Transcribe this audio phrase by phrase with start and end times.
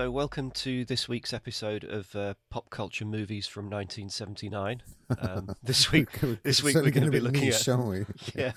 [0.00, 4.82] So, welcome to this week's episode of uh, Pop Culture Movies from 1979.
[5.18, 6.08] Um, this week,
[6.42, 8.06] this week we're going to be looking niche, at, shall we?
[8.34, 8.52] yeah.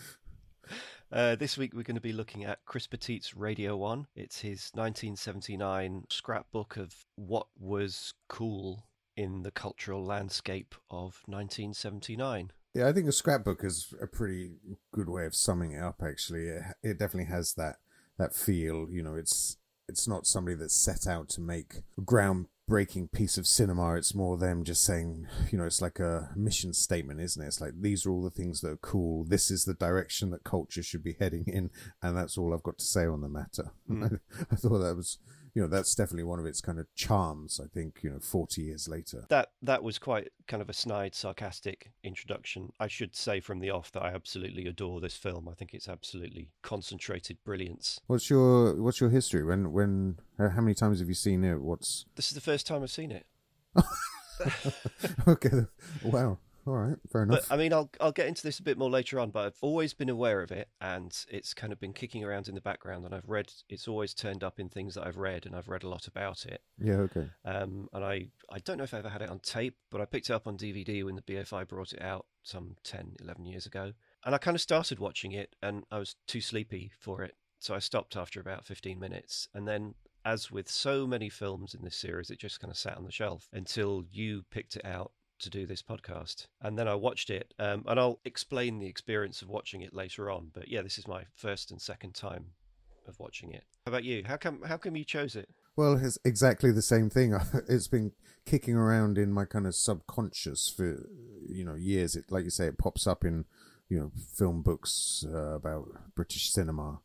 [1.11, 4.07] Uh, this week we're going to be looking at Chris Petit's Radio On.
[4.15, 8.85] It's his 1979 scrapbook of what was cool
[9.17, 12.51] in the cultural landscape of 1979.
[12.73, 14.51] Yeah, I think a scrapbook is a pretty
[14.93, 16.01] good way of summing it up.
[16.01, 17.79] Actually, it, it definitely has that
[18.17, 18.87] that feel.
[18.89, 23.47] You know, it's it's not somebody that's set out to make a groundbreaking piece of
[23.47, 23.95] cinema.
[23.95, 27.47] It's more them just saying, you know, it's like a mission statement, isn't it?
[27.47, 29.25] It's like these are all the things that are cool.
[29.25, 31.70] This is the direction that culture should be heading in,
[32.01, 33.71] and that's all I've got to say on the matter.
[33.90, 34.20] Mm.
[34.51, 35.17] I thought that was,
[35.54, 37.59] you know, that's definitely one of its kind of charms.
[37.63, 39.26] I think, you know, forty years later.
[39.29, 42.73] That that was quite kind of a snide, sarcastic introduction.
[42.79, 45.48] I should say from the off that I absolutely adore this film.
[45.48, 47.99] I think it's absolutely concentrated brilliance.
[48.07, 49.43] What's your What's your history?
[49.43, 51.62] When when how how many times have you seen it?
[51.62, 53.26] What's This is the first time I've seen it.
[55.27, 55.65] okay?
[56.04, 56.40] Wow.
[56.65, 56.95] All right.
[57.11, 57.47] Fair enough.
[57.49, 59.31] But I mean, I'll I'll get into this a bit more later on.
[59.31, 62.55] But I've always been aware of it, and it's kind of been kicking around in
[62.55, 63.05] the background.
[63.05, 65.84] And I've read it's always turned up in things that I've read, and I've read
[65.84, 66.61] a lot about it.
[66.79, 66.95] yeah.
[66.95, 67.29] Okay.
[67.44, 70.06] Um, and I I don't know if I ever had it on tape, but I
[70.06, 73.66] picked it up on DVD when the BFI brought it out some 10, 11 years
[73.66, 73.94] ago.
[74.25, 77.75] And I kind of started watching it, and I was too sleepy for it, so
[77.75, 79.95] I stopped after about fifteen minutes, and then.
[80.25, 83.11] As with so many films in this series, it just kind of sat on the
[83.11, 85.11] shelf until you picked it out
[85.44, 86.47] to do this podcast.
[86.62, 90.30] And then I watched it, um, and I'll explain the experience of watching it later
[90.30, 90.52] on.
[90.53, 92.47] But yeah, this is my first and second time
[93.08, 93.64] of watching it.
[93.86, 94.24] How about you?
[94.26, 95.50] How come how come you chose it?
[95.76, 97.36] Well, it's exactly the same thing.
[97.68, 98.12] It's been
[98.46, 101.08] kicking around in my kind of subconscious for
[101.48, 102.16] you know years.
[102.16, 103.46] It like you say, it pops up in
[103.90, 107.00] you know film books uh, about British cinema.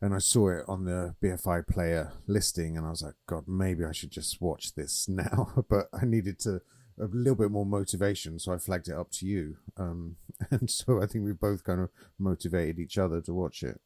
[0.00, 3.84] And I saw it on the BFI player listing, and I was like, God, maybe
[3.84, 5.64] I should just watch this now.
[5.68, 6.60] But I needed to
[7.02, 9.56] a little bit more motivation, so I flagged it up to you.
[9.76, 10.16] Um,
[10.50, 13.80] and so I think we both kind of motivated each other to watch it.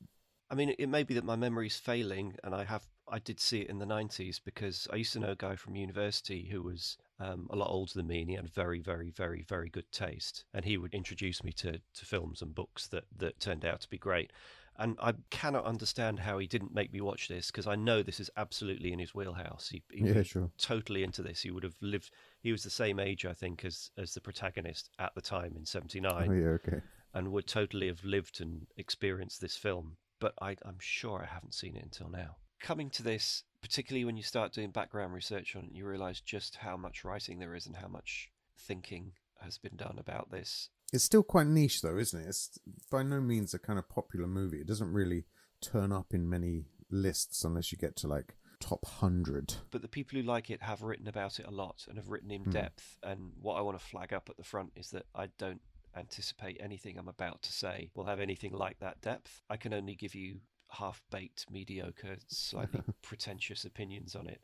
[0.51, 3.61] I mean, it may be that my memory's failing, and I have I did see
[3.61, 6.99] it in the '90s because I used to know a guy from university who was
[7.19, 10.45] um, a lot older than me, and he had very, very, very, very good taste,
[10.55, 13.91] and he would introduce me to to films and books that that turned out to
[13.91, 14.33] be great.
[14.79, 18.21] And I cannot understand how he didn't make me watch this because I know this
[18.21, 19.71] is absolutely in his wheelhouse.
[19.71, 20.51] He, he Yeah, sure.
[20.59, 21.41] totally into this.
[21.41, 22.11] He would have lived.
[22.47, 25.67] He was the same age, I think, as as the protagonist at the time in
[25.67, 26.81] '79 Oh yeah, okay.
[27.13, 31.55] and would totally have lived and experienced this film, but I, I'm sure I haven't
[31.55, 32.37] seen it until now.
[32.61, 36.55] Coming to this, particularly when you start doing background research on it, you realize just
[36.55, 40.71] how much writing there is and how much thinking has been done about this.
[40.93, 42.29] It's still quite niche, though, isn't it?
[42.29, 42.61] It's
[42.93, 44.61] by no means a kind of popular movie.
[44.61, 45.25] It doesn't really
[45.61, 49.55] turn up in many lists unless you get to like top hundred.
[49.71, 52.31] But the people who like it have written about it a lot and have written
[52.31, 52.51] in Hmm.
[52.51, 52.99] depth.
[53.03, 55.61] And what I want to flag up at the front is that I don't
[55.97, 59.43] anticipate anything I'm about to say will have anything like that depth.
[59.49, 60.41] I can only give you
[60.71, 64.43] half baked, mediocre, slightly pretentious opinions on it,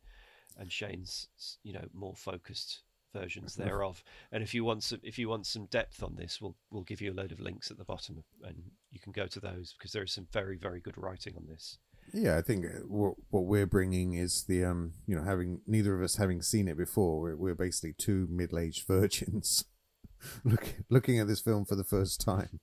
[0.56, 1.29] and Shane's,
[1.62, 4.03] you know, more focused versions thereof.
[4.31, 7.00] And if you want some, if you want some depth on this, we'll we'll give
[7.03, 9.93] you a load of links at the bottom, and you can go to those because
[9.93, 11.77] there is some very very good writing on this.
[12.13, 15.95] Yeah, I think uh, what what we're bringing is the um, you know, having neither
[15.95, 17.21] of us having seen it before.
[17.21, 19.65] We're, we're basically two middle-aged virgins
[20.45, 22.61] look, looking at this film for the first time.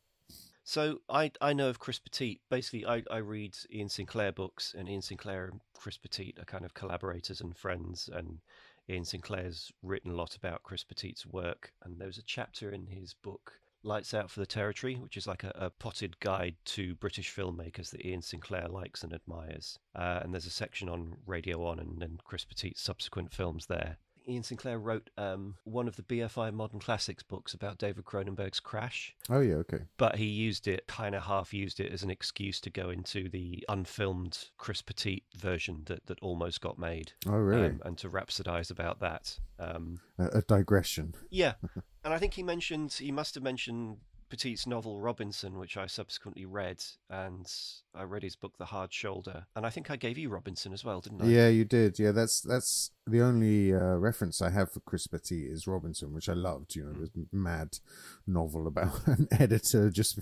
[0.64, 2.42] So I I know of Chris Petit.
[2.50, 6.64] Basically, I, I read Iain Sinclair books, and Iain Sinclair and Chris Petit are kind
[6.64, 8.08] of collaborators and friends.
[8.14, 8.40] And
[8.88, 11.74] Iain Sinclair's written a lot about Chris Petit's work.
[11.84, 13.54] And there was a chapter in his book
[13.84, 17.92] Lights Out for the Territory, which is like a, a potted guide to British filmmakers
[17.92, 19.80] that Iain Sinclair likes and admires.
[19.96, 23.98] Uh, and there's a section on Radio On and, and Chris Petit's subsequent films there.
[24.28, 29.16] Iain Sinclair wrote um, one of the BFI Modern Classics books about David Cronenberg's Crash
[29.28, 29.80] Oh yeah, okay.
[29.98, 33.28] but he used it kind of half used it as an excuse to go into
[33.28, 37.68] the unfilmed Chris Petit version that, that almost got made Oh really?
[37.70, 39.40] um, and to rhapsodize about that.
[39.58, 41.16] Um, a, a digression.
[41.32, 41.54] yeah,
[42.10, 43.98] and I think he mentioned he must have mentioned
[44.32, 47.46] Petit's novel Robinson, which I subsequently read, and
[47.94, 50.84] I read his book The Hard Shoulder, and I think I gave you Robinson as
[50.84, 51.26] well, didn't I?
[51.26, 52.00] Yeah, you did.
[52.00, 56.28] Yeah, that's that's the only uh, reference I have for Chris Petit is Robinson, which
[56.28, 56.76] I loved.
[56.76, 57.78] You know, this mad
[58.26, 60.18] novel about an editor just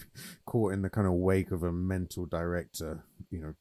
[0.45, 3.05] caught in the kind of wake of a mental director.
[3.31, 3.53] You know,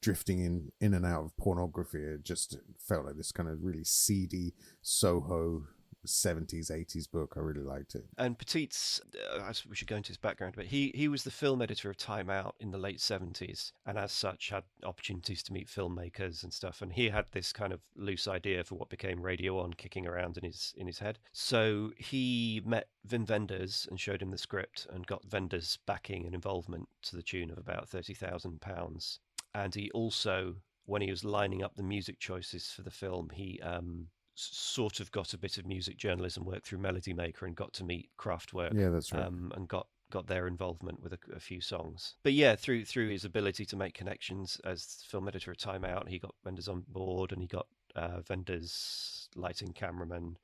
[0.00, 1.98] drifting in in and out of pornography.
[1.98, 5.64] It just felt like this kind of really seedy Soho
[6.06, 7.34] seventies, eighties book.
[7.36, 8.04] I really liked it.
[8.18, 9.00] And Petit's,
[9.32, 11.96] uh, we should go into his background, but he he was the film editor of
[11.96, 16.52] Time Out in the late seventies, and as such had opportunities to meet filmmakers and
[16.52, 16.82] stuff.
[16.82, 20.36] And he had this kind of loose idea for what became Radio On kicking around
[20.36, 21.18] in his in his head.
[21.32, 26.34] So he met Wim Wenders and showed him the script and got Wenders backing and
[26.34, 29.20] involvement to the tune of about thirty thousand pounds.
[29.54, 30.56] And he also
[30.86, 34.06] when he was lining up the music choices for the film, he um,
[34.36, 37.84] sort of got a bit of music journalism work through Melody Maker and got to
[37.84, 38.74] meet Kraftwerk.
[38.74, 39.24] Yeah, that's right.
[39.24, 42.14] Um, and got got their involvement with a, a, few songs.
[42.22, 46.08] But yeah, through through his ability to make connections as film editor of Time Out,
[46.08, 47.66] he got Wenders on board, and he got
[47.96, 50.36] uh, Wenders lighting cameraman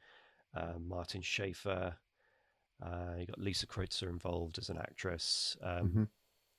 [0.56, 1.94] uh, Martin Schaefer.
[2.82, 6.02] Uh, he got Lisa Kreutzer involved as an actress, um, mm-hmm.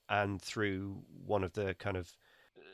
[0.09, 2.15] and through one of the kind of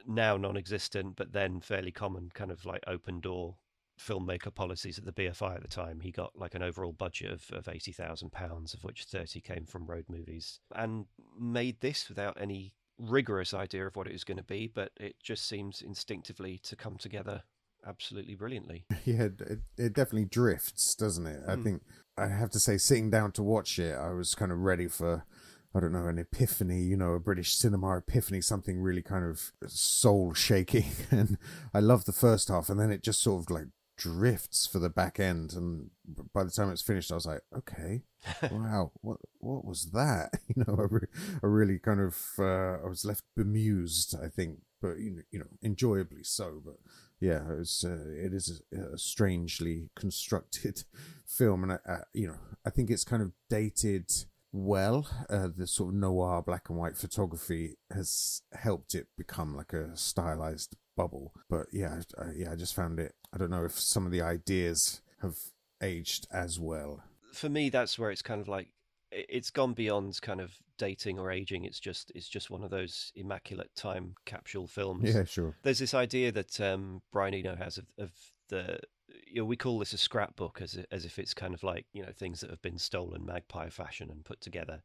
[0.05, 3.55] now non-existent but then fairly common kind of like open door
[3.99, 5.99] filmmaker policies at the BFI at the time.
[5.99, 9.65] He got like an overall budget of, of eighty thousand pounds, of which thirty came
[9.65, 11.05] from road movies, and
[11.37, 15.15] made this without any rigorous idea of what it was going to be, but it
[15.23, 17.43] just seems instinctively to come together
[17.87, 18.85] absolutely brilliantly.
[19.05, 21.41] Yeah, it, it definitely drifts, doesn't it?
[21.45, 21.49] Mm.
[21.49, 21.63] I hmm.
[21.63, 21.81] think
[22.17, 25.25] I have to say, sitting down to watch it, I was kind of ready for
[25.73, 29.51] I don't know, an epiphany, you know, a British cinema epiphany, something really kind of
[29.67, 30.85] soul shaking.
[31.11, 31.37] And
[31.73, 33.67] I love the first half, and then it just sort of like
[33.99, 35.53] drifts for the back end.
[35.53, 35.91] And
[36.33, 38.03] by the time it's finished, I was like, okay,
[38.51, 40.31] wow, what what was that?
[40.55, 41.07] You know, I, re-
[41.43, 45.39] I really kind of uh, I was left bemused, I think, but you know, you
[45.39, 46.61] know, enjoyably so.
[46.65, 46.77] But
[47.19, 50.83] yeah, it was uh, it is a, a, strangely constructed
[51.27, 54.09] film, and I, I, you know, I think it's kind of dated
[54.51, 55.07] well.
[55.29, 59.95] Uh, the sort of noir black and white photography has helped it become like a
[59.95, 61.33] stylized bubble.
[61.49, 63.13] But yeah, I, yeah, I just found it.
[63.33, 65.37] I don't know if some of the ideas have
[65.81, 67.03] aged as well.
[67.33, 68.69] For me, that's where it's kind of like
[69.11, 71.65] it's gone beyond kind of dating or aging.
[71.65, 75.13] It's just it's just one of those immaculate time capsule films.
[75.13, 75.55] Yeah, sure.
[75.63, 78.11] There's this idea that um, Brian Eno has of, of
[78.49, 78.79] the
[79.27, 82.03] you know, we call this a scrapbook as as if it's kind of like you
[82.03, 84.81] know things that have been stolen magpie fashion and put together.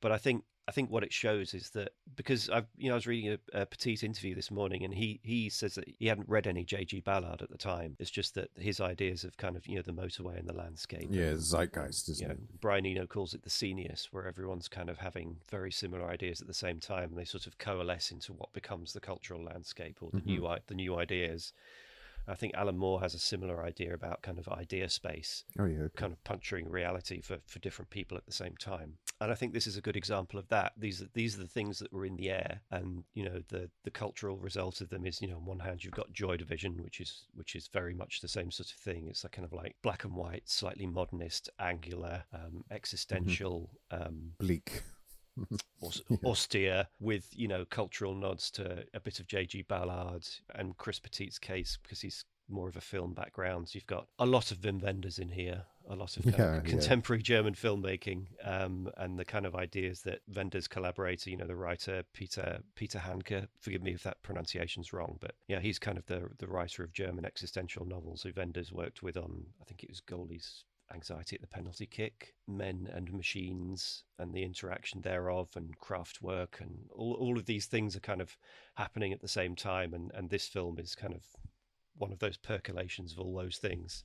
[0.00, 2.96] But I think I think what it shows is that because I've you know I
[2.96, 6.28] was reading a, a Petit interview this morning and he he says that he hadn't
[6.28, 7.00] read any J.G.
[7.00, 7.96] Ballard at the time.
[7.98, 11.08] It's just that his ideas of kind of you know the motorway and the landscape.
[11.10, 12.60] Yeah, and, zeitgeist, isn't you know, it?
[12.60, 16.46] Brian Eno calls it the scenius, where everyone's kind of having very similar ideas at
[16.46, 20.10] the same time, and they sort of coalesce into what becomes the cultural landscape or
[20.12, 20.44] the mm-hmm.
[20.44, 21.52] new the new ideas.
[22.26, 25.44] I think Alan Moore has a similar idea about kind of idea space.
[25.58, 28.94] Oh yeah, kind of puncturing reality for, for different people at the same time.
[29.20, 30.72] And I think this is a good example of that.
[30.76, 33.70] These are these are the things that were in the air, and you know the
[33.84, 36.82] the cultural result of them is you know on one hand you've got Joy Division,
[36.82, 39.06] which is which is very much the same sort of thing.
[39.08, 44.02] It's a kind of like black and white, slightly modernist, angular, um, existential, mm-hmm.
[44.02, 44.82] um, bleak
[46.24, 49.62] austere with you know cultural nods to a bit of J.G.
[49.62, 53.68] Ballard and Chris Petit's case because he's more of a film background.
[53.68, 56.64] So you've got a lot of Wim Wenders in here, a lot of, yeah, of
[56.64, 57.36] contemporary yeah.
[57.36, 62.02] German filmmaking, um, and the kind of ideas that Wenders collaborator, you know, the writer
[62.12, 63.46] Peter Peter Handke.
[63.60, 66.92] Forgive me if that pronunciation's wrong, but yeah, he's kind of the the writer of
[66.92, 69.46] German existential novels who Wenders worked with on.
[69.60, 74.42] I think it was Goalie's anxiety at the penalty kick, men and machines, and the
[74.42, 78.36] interaction thereof, and Kraftwerk, and all all of these things are kind of
[78.76, 79.92] happening at the same time.
[79.92, 81.22] And and this film is kind of
[81.96, 84.04] one of those percolations of all those things.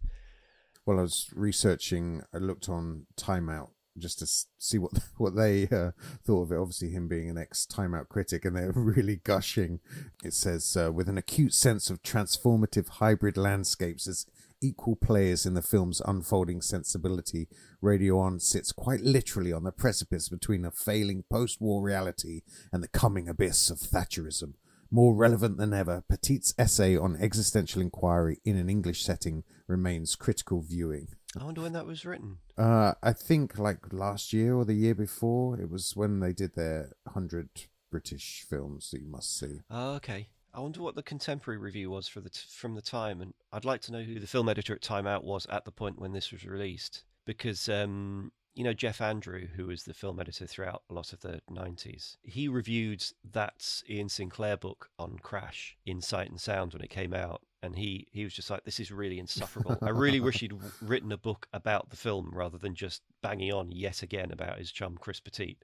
[0.85, 2.23] Well, I was researching.
[2.33, 4.27] I looked on Time Out just to
[4.57, 5.91] see what what they uh,
[6.25, 6.57] thought of it.
[6.57, 9.79] Obviously, him being an ex Time Out critic, and they're really gushing.
[10.23, 14.25] It says, uh, with an acute sense of transformative hybrid landscapes as
[14.61, 17.47] equal players in the film's unfolding sensibility,
[17.81, 22.83] Radio On sits quite literally on the precipice between a failing post war reality and
[22.83, 24.53] the coming abyss of Thatcherism.
[24.91, 30.61] More relevant than ever, Petit's essay on existential inquiry in an English setting remains critical
[30.61, 31.09] viewing.
[31.39, 32.37] I wonder when that was written.
[32.57, 35.59] Uh, I think like last year or the year before.
[35.59, 37.49] It was when they did their 100
[37.91, 39.59] British films that you must see.
[39.69, 40.29] Oh, okay.
[40.53, 43.65] I wonder what the contemporary review was for the t- from the time, and I'd
[43.65, 46.11] like to know who the film editor at Time Out was at the point when
[46.11, 50.83] this was released, because um, you know Geoff Andrew, who was the film editor throughout
[50.89, 56.29] a lot of the '90s, he reviewed that Iain Sinclair book on Crash in Sight
[56.29, 59.19] and Sound when it came out, and he he was just like, "This is really
[59.19, 59.77] insufferable.
[59.83, 63.71] I really wish he'd written a book about the film rather than just banging on
[63.71, 65.57] yet again about his chum Chris Petit."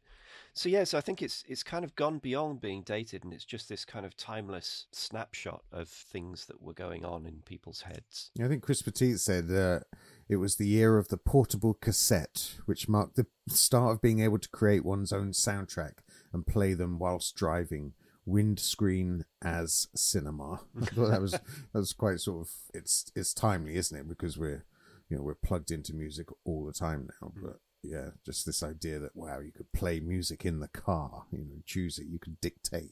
[0.56, 3.68] So yes, I think it's it's kind of gone beyond being dated, and it's just
[3.68, 8.32] this kind of timeless snapshot of things that were going on in people's heads.
[8.42, 9.82] I think Chris Petit said uh,
[10.30, 14.40] it was the year of the portable cassette, which marked the start of being able
[14.40, 15.96] to create one's own soundtrack
[16.32, 17.92] and play them whilst driving
[18.26, 20.62] windscreen as cinema.
[20.82, 21.42] I thought that was that
[21.74, 24.08] was quite sort of it's it's timely, isn't it?
[24.08, 24.64] Because we're
[25.10, 27.34] you know we're plugged into music all the time now.
[27.38, 27.44] Mm.
[27.44, 31.40] But yeah, just this idea that wow, you could play music in the car, you
[31.40, 32.08] know, choose it.
[32.08, 32.92] You could dictate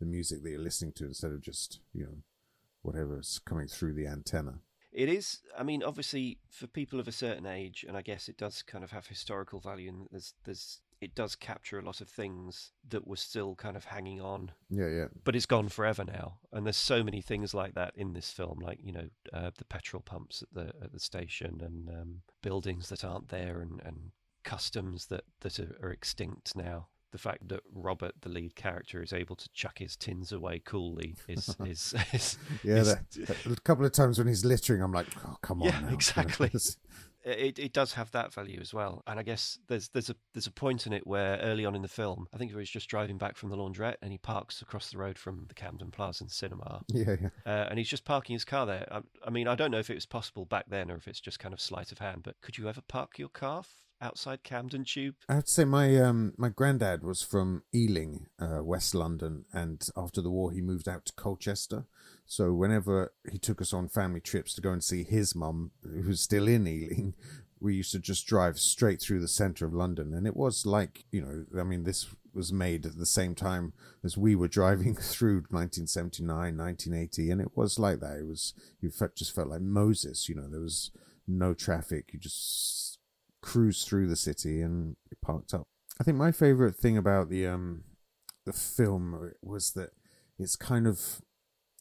[0.00, 2.16] the music that you're listening to instead of just you know
[2.82, 4.58] whatever's coming through the antenna.
[4.92, 5.40] It is.
[5.58, 8.84] I mean, obviously, for people of a certain age, and I guess it does kind
[8.84, 9.88] of have historical value.
[9.88, 13.84] And there's there's it does capture a lot of things that were still kind of
[13.84, 14.52] hanging on.
[14.70, 15.06] Yeah, yeah.
[15.24, 18.60] But it's gone forever now, and there's so many things like that in this film,
[18.60, 22.88] like you know uh, the petrol pumps at the at the station, and um, buildings
[22.88, 24.12] that aren't there, and, and
[24.44, 29.12] customs that that are, are extinct now the fact that Robert, the lead character, is
[29.12, 32.74] able to chuck his tins away coolly is is, is yeah.
[32.78, 35.78] Is, that, a couple of times when he's littering, I'm like, oh come on, yeah,
[35.78, 35.88] now.
[35.92, 36.50] exactly.
[37.24, 39.04] it, it does have that value as well.
[39.06, 41.82] And I guess there's there's a there's a point in it where early on in
[41.82, 44.60] the film, I think he was just driving back from the laundrette and he parks
[44.60, 46.82] across the road from the Camden Plaza Cinema.
[46.88, 47.28] Yeah, yeah.
[47.46, 48.88] Uh, and he's just parking his car there.
[48.90, 51.20] I, I, mean, I don't know if it was possible back then or if it's
[51.20, 53.62] just kind of sleight of hand, but could you ever park your car
[54.04, 55.14] outside Camden Tube?
[55.28, 59.88] I have to say, my um, my granddad was from Ealing, uh, West London, and
[59.96, 61.86] after the war, he moved out to Colchester.
[62.26, 66.20] So whenever he took us on family trips to go and see his mum, who's
[66.20, 67.14] still in Ealing,
[67.60, 71.04] we used to just drive straight through the centre of London, and it was like
[71.10, 74.94] you know, I mean, this was made at the same time as we were driving
[75.00, 78.18] through 1979, 1980, and it was like that.
[78.18, 80.48] It was you felt, just felt like Moses, you know.
[80.48, 80.90] There was
[81.26, 82.10] no traffic.
[82.12, 82.93] You just
[83.44, 85.68] cruise through the city and parked up.
[86.00, 87.84] I think my favourite thing about the um
[88.46, 89.90] the film was that
[90.38, 91.20] it's kind of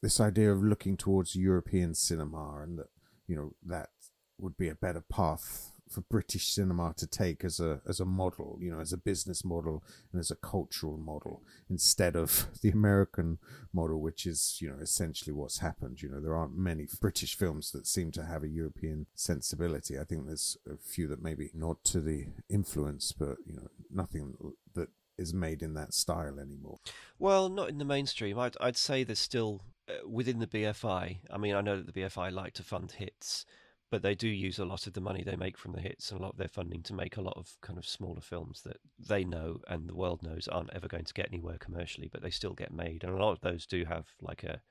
[0.02, 2.88] this idea of looking towards European cinema and that
[3.28, 3.90] you know that
[4.38, 8.58] would be a better path for British cinema to take as a as a model,
[8.60, 13.38] you know, as a business model and as a cultural model, instead of the American
[13.72, 16.02] model, which is you know essentially what's happened.
[16.02, 20.00] You know, there aren't many British films that seem to have a European sensibility.
[20.00, 24.36] I think there's a few that maybe nod to the influence, but you know, nothing
[24.74, 26.80] that is made in that style anymore.
[27.20, 28.40] Well, not in the mainstream.
[28.40, 32.02] I'd I'd say there's still uh, within the BFI, I mean, I know that the
[32.02, 33.46] BFI like to fund hits,
[33.94, 36.20] but they do use a lot of the money they make from the hits and
[36.20, 38.78] a lot of their funding to make a lot of kind of smaller films that
[38.98, 42.32] they know and the world knows aren't ever going to get anywhere commercially, but they
[42.32, 43.04] still get made.
[43.04, 44.62] And a lot of those do have like a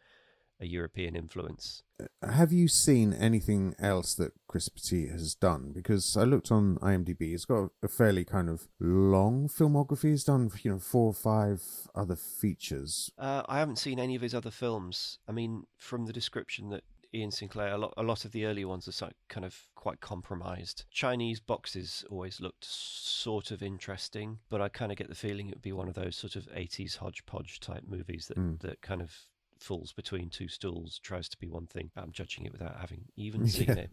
[0.61, 1.83] a European influence.
[2.01, 5.73] Uh, have you seen anything else that Chris Petit has done?
[5.75, 10.11] Because I looked on IMDb, he's got a fairly kind of long filmography.
[10.11, 11.63] He's done, you know, four or five
[11.95, 13.11] other features.
[13.19, 15.19] Uh, I haven't seen any of his other films.
[15.29, 16.85] I mean, from the description that
[17.15, 20.85] Iain Sinclair, a lot, a lot of the early ones are kind of quite compromised.
[20.91, 25.57] Chinese boxes always looked sort of interesting, but I kind of get the feeling it
[25.57, 28.59] would be one of those sort of 80s hodgepodge type movies that, mm.
[28.61, 29.15] that kind of
[29.63, 31.91] falls between two stools, tries to be one thing.
[31.97, 33.75] I'm judging it without having even seen yeah.
[33.75, 33.91] it.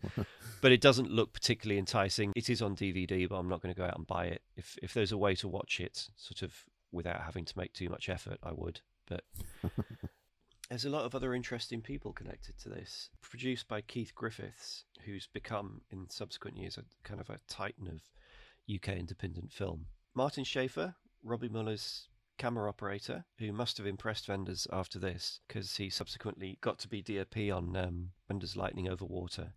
[0.62, 2.34] But it doesn't look particularly enticing.
[2.36, 4.42] It is on DVD, but I'm not going to go out and buy it.
[4.58, 6.54] If if there's a way to watch it sort of
[6.92, 8.82] without having to make too much effort, I would.
[9.08, 9.24] But
[10.70, 13.10] there's a lot of other interesting people connected to this.
[13.22, 18.02] Produced by Keith Griffiths, who's become in subsequent years a kind of a titan of
[18.74, 19.86] UK independent film.
[20.14, 22.08] Martin Schaefer, Robby Müller's
[22.38, 27.02] camera operator who must have impressed Wenders after this because he subsequently got to be
[27.02, 29.54] DOP on um, Wenders Lightning Over Water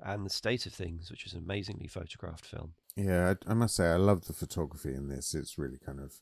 [0.00, 2.72] and The State of Things, which is an amazingly photographed film.
[2.96, 5.34] Yeah, I, I must say, I love the photography in this.
[5.34, 6.20] It's really kind of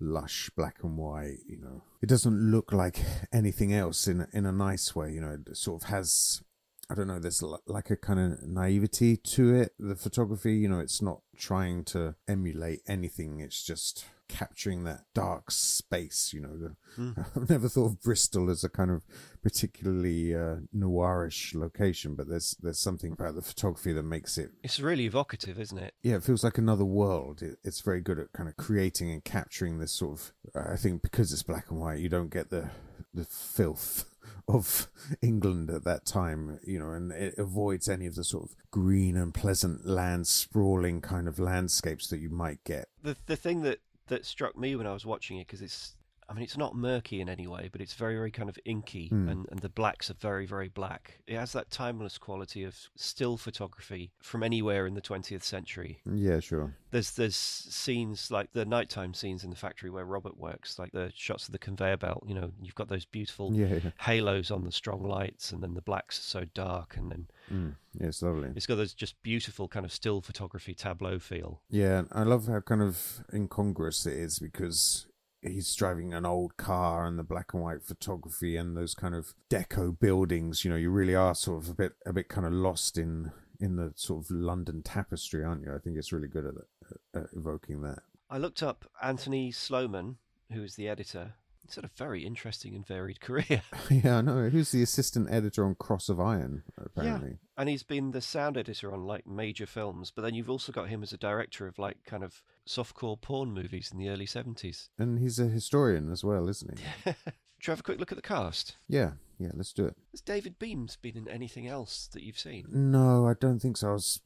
[0.00, 3.00] lush black and white you know it doesn't look like
[3.32, 6.42] anything else in in a nice way you know it sort of has
[6.90, 9.74] I don't know, there's like a kind of naivety to it.
[9.78, 13.38] The photography, you know, it's not trying to emulate anything.
[13.38, 16.32] It's just capturing that dark space.
[16.32, 17.26] You know, the, mm.
[17.36, 19.02] I've never thought of Bristol as a kind of
[19.42, 24.52] particularly uh, noirish location, but there's there's something about the photography that makes it.
[24.62, 25.94] It's really evocative, isn't it?
[26.02, 27.42] Yeah, it feels like another world.
[27.42, 30.32] It, it's very good at kind of creating and capturing this sort of.
[30.54, 32.70] I think because it's black and white, you don't get the
[33.12, 34.04] the filth
[34.48, 34.88] of
[35.22, 39.16] England at that time, you know, and it avoids any of the sort of green
[39.16, 42.88] and pleasant land, sprawling kind of landscapes that you might get.
[43.02, 45.96] The the thing that that struck me when I was watching it because it's
[46.30, 49.08] I mean, it's not murky in any way, but it's very, very kind of inky,
[49.08, 49.28] Hmm.
[49.28, 51.20] and, and the blacks are very, very black.
[51.26, 56.00] It has that timeless quality of still photography from anywhere in the 20th century.
[56.10, 56.76] Yeah, sure.
[56.92, 61.12] There's there's scenes like the nighttime scenes in the factory where Robert works, like the
[61.14, 62.24] shots of the conveyor belt.
[62.26, 63.90] You know, you've got those beautiful Yeah, yeah.
[63.98, 67.74] halos on the strong lights, and then the blacks are so dark, and then Mm.
[67.98, 68.50] Yeah, it's lovely.
[68.54, 71.60] it's got those just beautiful kind of still photography tableau feel.
[71.68, 75.06] Yeah, I love how kind of incongruous it is because
[75.42, 79.34] he's driving an old car and the black and white photography and those kind of
[79.48, 80.64] deco buildings.
[80.64, 83.32] You know, you really are sort of a bit a bit kind of lost in
[83.58, 85.74] in the sort of London tapestry, aren't you?
[85.74, 88.00] I think it's really good at, at evoking that.
[88.28, 90.16] I looked up Anthony Sloman,
[90.52, 91.34] who is the editor.
[91.70, 93.62] He's had a very interesting and varied career.
[93.90, 94.48] yeah, I know.
[94.48, 96.64] Who's the assistant editor on Cross of Iron?
[96.76, 97.36] Apparently, Yeah.
[97.56, 100.88] and he's been the sound editor on like major films, but then you've also got
[100.88, 104.88] him as a director of like kind of softcore porn movies in the early 70s.
[104.98, 106.84] and he's a historian as well, isn't he?
[107.60, 108.76] Should we have a quick look at the cast?
[108.88, 109.50] yeah, yeah.
[109.54, 109.94] Let's do it.
[110.10, 112.66] Has David Beames been in anything else that you've seen?
[112.72, 113.90] No, I don't think so.
[113.90, 114.20] I was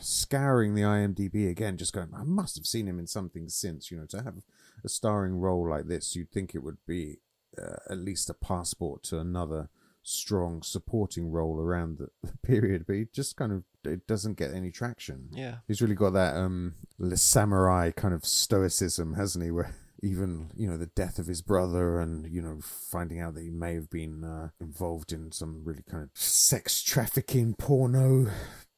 [0.00, 3.90] scouring the IMDb again, just going, I must have seen him in something since.
[3.90, 4.36] You know, to have
[4.84, 7.18] a starring role like this, you'd think it would be
[7.60, 9.68] uh, at least a passport to another
[10.02, 14.52] strong supporting role around the, the period, but he just kind of it doesn't get
[14.52, 15.28] any traction.
[15.32, 15.56] Yeah.
[15.66, 16.74] He's really got that um
[17.14, 19.50] samurai kind of stoicism, hasn't he?
[19.50, 23.42] Where even you know the death of his brother and you know finding out that
[23.42, 28.26] he may have been uh, involved in some really kind of sex trafficking porno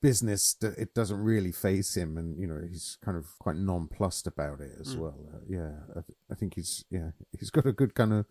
[0.02, 2.19] business that it doesn't really faze him.
[2.19, 4.99] And you know he's kind of quite nonplussed about it as Mm.
[4.99, 5.14] well.
[5.33, 8.26] Uh, yeah I, th- I think he's yeah he's got a good kind of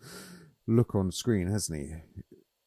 [0.66, 1.94] look on screen hasn't he?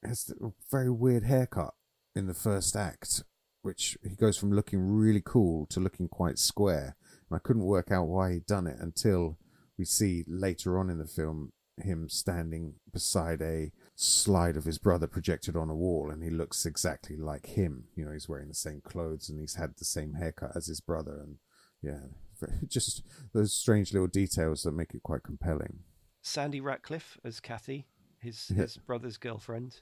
[0.07, 1.73] Has a very weird haircut
[2.15, 3.23] in the first act
[3.63, 6.95] which he goes from looking really cool to looking quite square.
[7.29, 9.37] And I couldn't work out why he'd done it until
[9.77, 15.05] we see later on in the film him standing beside a slide of his brother
[15.05, 18.53] projected on a wall and he looks exactly like him you know he's wearing the
[18.55, 21.37] same clothes and he's had the same haircut as his brother and
[21.83, 22.07] yeah
[22.67, 23.03] just
[23.33, 25.79] those strange little details that make it quite compelling
[26.23, 27.85] Sandy Ratcliffe as Kathy,
[28.19, 28.63] his Yeah.
[28.63, 29.79] his brother's girlfriend.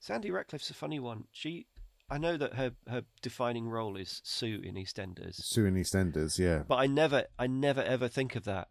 [0.00, 1.24] Sandy Ratcliffe's a funny one.
[1.32, 1.66] She,
[2.10, 6.62] I know that her her defining role is Sue in EastEnders, sue in eastenders yeah
[6.68, 8.68] but I never I never ever think of that.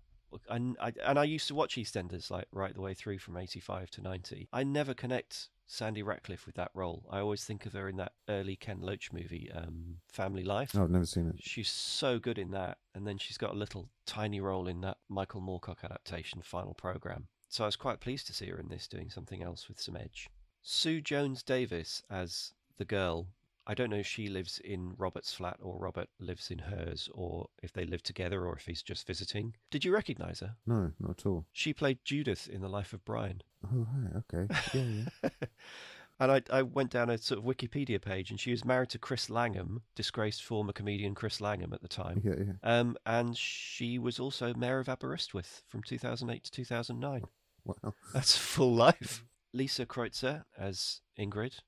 [0.49, 3.59] I, I, and I used to watch EastEnders like right the way through from eighty
[3.59, 4.47] five to ninety.
[4.51, 7.05] I never connect Sandy Ratcliffe with that role.
[7.09, 10.71] I always think of her in that early Ken Loach movie, um, Family Life.
[10.75, 13.57] Oh, I've never seen it She's so good in that, and then she's got a
[13.57, 17.27] little tiny role in that Michael Moorcock adaptation, Final Program.
[17.49, 19.95] So I was quite pleased to see her in this, doing something else with some
[19.95, 20.29] edge.
[20.61, 23.27] Sue Jones-Davies as the girl.
[23.69, 27.49] I don't know if she lives in Robert's flat or Robert lives in hers, or
[27.61, 29.55] if they live together, or if he's just visiting.
[29.71, 30.55] Did you recognise her?
[30.65, 33.41] no not at all She played Judith in The Life of Brian.
[33.65, 35.29] oh right okay yeah yeah
[36.19, 38.97] and I, I went down a sort of Wikipedia page, and she was married to
[38.99, 42.21] Chris Langham, disgraced former comedian Chris Langham at the time.
[42.23, 47.23] yeah yeah Um, and she was also mayor of Aberystwyth from 2008 to 2009.
[47.65, 49.23] wow That's full life.
[49.53, 51.59] Lisa Kreutzer as Ingrid,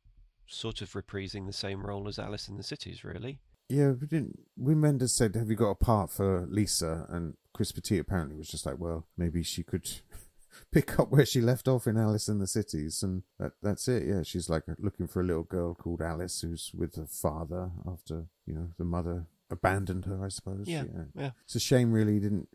[0.49, 3.39] sort of reprising the same role as Alice in the Cities, really.
[3.69, 4.39] Yeah, we didn't.
[4.59, 8.47] Wim Wenders said, "Have you got a part for Lisa?" And Chris Petit apparently was
[8.49, 9.87] just like, "Well, maybe she could
[10.71, 14.07] pick up where she left off in Alice in the Cities, and that that's it."
[14.07, 18.25] Yeah, she's like looking for a little girl called Alice who's with her father after
[18.47, 20.25] you know the mother abandoned her.
[20.25, 20.67] I suppose.
[20.67, 20.85] Yeah,
[21.15, 21.31] yeah.
[21.45, 22.49] It's a shame, really, didn't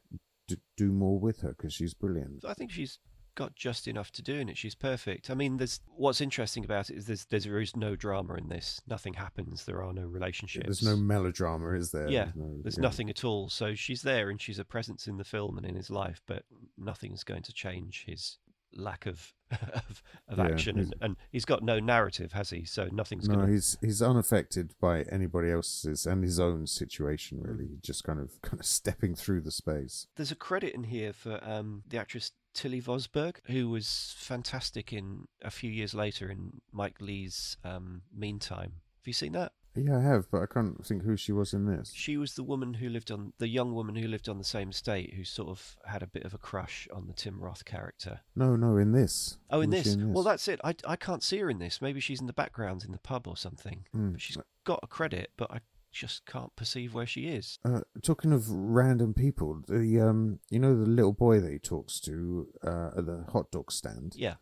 [0.48, 2.44] d- do more with her because she's brilliant.
[2.44, 2.98] I think she's
[3.34, 4.56] got just enough to do in it.
[4.56, 5.30] She's perfect.
[5.30, 8.48] I mean, there's what's interesting about it is there's, there's there is no drama in
[8.48, 8.80] this.
[8.86, 9.64] Nothing happens.
[9.64, 10.66] There are no relationships.
[10.66, 12.08] There's no melodrama, is there?
[12.08, 12.82] Yeah, no, There's yeah.
[12.82, 13.48] nothing at all.
[13.48, 16.44] So she's there and she's a presence in the film and in his life, but
[16.78, 18.38] nothing's going to change his
[18.76, 20.76] lack of of, of Yeah, action.
[20.76, 22.64] he's- And, and he's got no narrative, has he?
[22.64, 23.52] So nothing's No, going to.
[23.52, 27.40] he's he's unaffected by anybody else's and his own situation.
[27.40, 30.08] Really, just kind of kind of stepping through the space.
[30.16, 35.26] There's a credit in here for um, the actress Tilly Vosburgh, who was fantastic in
[35.42, 38.72] a few years later in Mike Leigh's um, Meantime.
[39.00, 39.52] Have you seen that?
[39.76, 41.92] Yeah, I have, but I can't think who she was in this.
[41.94, 44.70] She was the woman who lived on the young woman who lived on the same
[44.70, 48.20] estate, who sort of had a bit of a crush on the Tim Roth character.
[48.36, 49.36] No, no, in this.
[49.50, 49.96] Oh, in Who was this?
[49.96, 50.60] Well, that's it.
[50.62, 51.82] I, I can't see her in this.
[51.82, 53.84] Maybe she's in the background in the pub or something.
[53.94, 54.12] Mm.
[54.12, 55.58] But she's got a credit, but I
[55.94, 57.58] just can't perceive where she is.
[57.64, 62.00] Uh, talking of random people, the um, you know the little boy that he talks
[62.00, 64.14] to uh, at the hot dog stand.
[64.16, 64.34] Yeah.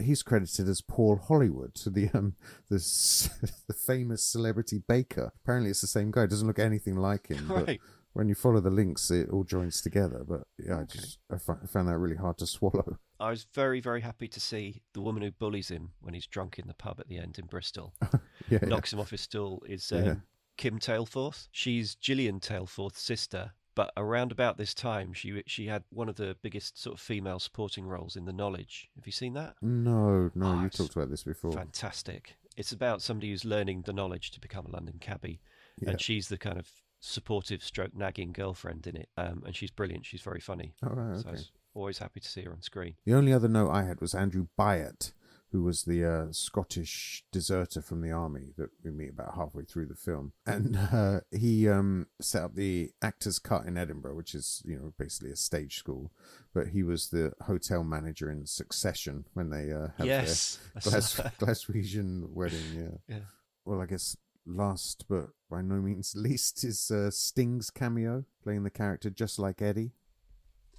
[0.00, 2.34] He's credited as Paul Hollywood, to the um,
[2.70, 2.76] the
[3.66, 5.32] the famous celebrity baker.
[5.44, 6.26] Apparently, it's the same guy.
[6.26, 7.46] Doesn't look anything like him.
[7.48, 7.80] but Right.
[8.14, 10.24] when you follow the links, it all joins together.
[10.26, 10.98] But yeah, I Okay.
[11.00, 12.98] just I fi- I found that really hard to swallow.
[13.18, 16.58] I was very, very happy to see the woman who bullies him when he's drunk
[16.58, 17.92] in the pub at the end in Bristol,
[18.48, 18.68] Yeah, yeah.
[18.68, 20.14] knocks him off his stool, is um, Yeah.
[20.60, 21.48] Kim Tailforth.
[21.50, 23.52] She's Gillian Tailforth's sister.
[23.74, 27.38] But around about this time, she she had one of the biggest sort of female
[27.38, 28.90] supporting roles in The Knowledge.
[28.96, 29.54] Have you seen that?
[29.62, 31.52] No, no, Oh, you talked about this before.
[31.52, 32.36] Fantastic.
[32.58, 35.40] It's about somebody who's learning the knowledge to become a London cabbie,
[35.80, 35.90] Yeah.
[35.90, 36.68] and she's the kind of
[36.98, 39.08] supportive, stroke nagging girlfriend in it.
[39.16, 40.04] Um, and she's brilliant.
[40.04, 40.74] She's very funny.
[40.82, 41.30] All right, So okay.
[41.32, 42.96] was always happy to see her on screen.
[43.06, 45.12] The only other note I had was Andrew Byatt,
[45.52, 49.86] who was the uh, Scottish deserter from the army that we meet about halfway through
[49.86, 54.62] the film, and uh, he um, set up the Actors Cut in Edinburgh, which is
[54.64, 56.12] you know basically a stage school.
[56.54, 60.58] But he was the hotel manager in Succession when they uh, have yes.
[60.74, 62.58] their Glas- Glaswegian wedding.
[62.74, 62.96] Yeah.
[63.08, 63.24] Yeah.
[63.64, 68.70] Well, I guess last but by no means least is uh, Sting's cameo playing the
[68.70, 69.92] character just like Eddie.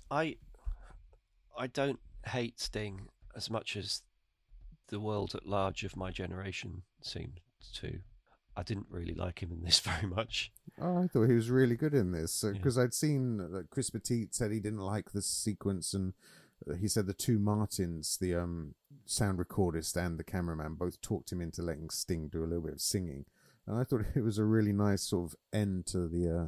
[0.10, 0.38] I
[1.58, 4.02] I don't hate Sting as much as
[4.92, 7.40] the world at large of my generation seemed
[7.76, 8.00] to.
[8.56, 10.52] I didn't really like him in this very much.
[10.80, 12.52] Oh, I thought he was really good in this Yeah.
[12.52, 16.14] because I'd seen that Chris Petit said he didn't like the sequence, and
[16.70, 18.76] uh, he said the two Martins, the um,
[19.06, 22.74] sound recordist and the cameraman, both talked him into letting Sting do a little bit
[22.74, 23.26] of singing,
[23.66, 26.48] and I thought it was a really nice sort of end to the uh,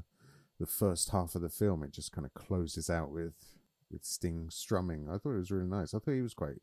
[0.59, 1.83] the first half of the film.
[1.83, 3.33] It just kind of closes out with
[3.89, 5.07] with Sting strumming.
[5.09, 5.93] I thought it was really nice.
[5.93, 6.57] I thought he was quite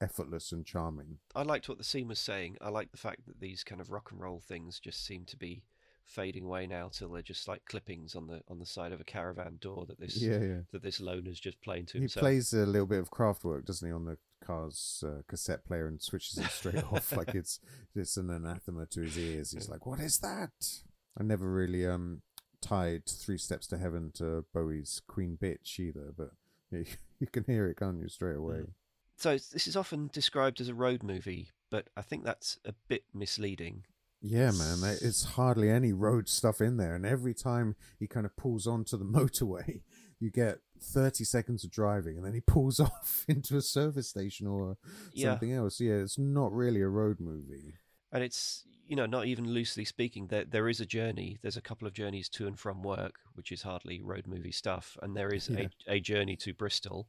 [0.00, 1.18] effortless and charming.
[1.34, 2.56] I liked what the scene was saying.
[2.60, 5.36] I like the fact that these kind of rock and roll things just seem to
[5.36, 5.62] be
[6.04, 9.04] fading away now till they're just like clippings on the on the side of a
[9.04, 10.60] caravan door that this Yeah, yeah.
[10.72, 12.22] that this loner's just playing to He himself.
[12.22, 15.86] He plays a little bit of Kraftwerk, doesn't he, on the car's uh, cassette player
[15.86, 17.60] and switches it straight off like it's
[17.94, 19.52] it's an anathema to his ears.
[19.52, 20.50] He's like, "What is that?"
[21.18, 22.22] I never really um
[22.60, 26.30] tied Three Steps to Heaven to Bowie's Queen Bitch either, but
[26.70, 26.84] you,
[27.20, 28.64] you can hear it, can't you, straight away?
[29.20, 33.04] So this is often described as a road movie, but I think that's a bit
[33.12, 33.84] misleading.
[34.22, 38.24] Yeah, man, there- it's hardly any road stuff in there, and every time he kind
[38.24, 39.82] of pulls onto the motorway,
[40.18, 44.46] you get thirty seconds of driving, and then he pulls off into a service station
[44.46, 44.78] or
[45.12, 45.32] Yeah.
[45.32, 45.80] something else.
[45.80, 47.74] Yeah, it's not really a road movie.
[48.12, 51.60] and it's you know not even loosely speaking there there is a journey there's a
[51.68, 55.28] couple of journeys to and from work which is hardly road movie stuff and there
[55.32, 55.68] is Yeah.
[55.86, 57.06] a, a journey to bristol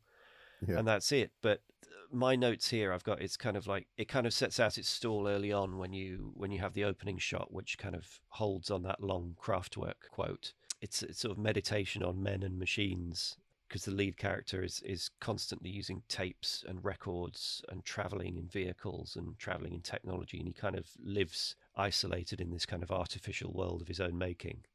[0.68, 0.78] Yeah.
[0.78, 1.32] and that's it.
[1.42, 4.60] But uh, my notes here i've got it's kind of like it kind of sets
[4.60, 7.96] out its stall early on when you when you have the opening shot which kind
[7.96, 10.54] of holds on that long Kraftwerk quote.
[10.82, 15.10] It's it's sort of meditation on men and machines because the lead character is is
[15.22, 20.54] constantly using tapes and records and traveling in vehicles and traveling in technology and he
[20.54, 24.66] kind of lives isolated in this kind of artificial world of his own making.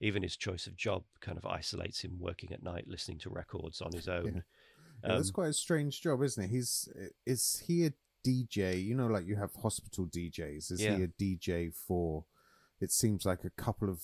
[0.00, 3.80] Even his choice of job kind of isolates him working at night listening to records
[3.80, 4.32] on his own.
[4.34, 4.40] Yeah,
[5.02, 6.50] that's Um, quite a strange job, isn't it?
[6.50, 6.88] He's
[7.26, 7.92] is he a
[8.24, 8.82] DJ?
[8.84, 10.70] You know, like you have hospital DJs.
[10.72, 10.96] Is Yeah.
[10.96, 12.24] he a DJ for?
[12.80, 14.02] It seems like a couple of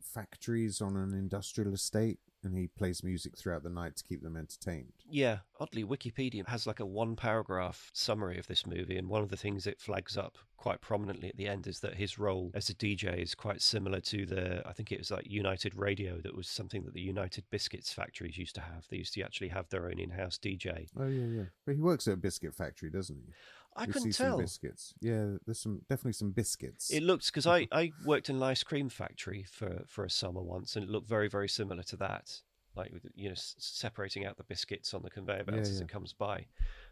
[0.00, 4.36] factories on an industrial estate, and he plays music throughout the night to keep them
[4.36, 4.92] entertained.
[5.08, 9.28] Yeah, oddly, Wikipedia has like a one paragraph summary of this movie, and one of
[9.28, 12.68] the things it flags up quite prominently at the end is that his role as
[12.68, 16.36] a DJ is quite similar to the, I think it was like United Radio, that
[16.36, 18.86] was something that the United Biscuits factories used to have.
[18.90, 20.88] They used to actually have their own in house DJ.
[20.98, 21.44] Oh yeah, yeah.
[21.64, 23.32] But he works at a biscuit factory, doesn't he?
[23.78, 24.38] I We couldn't tell.
[24.38, 24.92] biscuits.
[25.00, 26.90] Yeah, there's some definitely some biscuits.
[26.90, 30.42] It looked because I, I worked in an ice cream factory for, for a summer
[30.42, 32.40] once, and it looked very very similar to that,
[32.74, 35.82] like with you know separating out the biscuits on the conveyor belt Yeah, as yeah.
[35.84, 36.46] it comes by.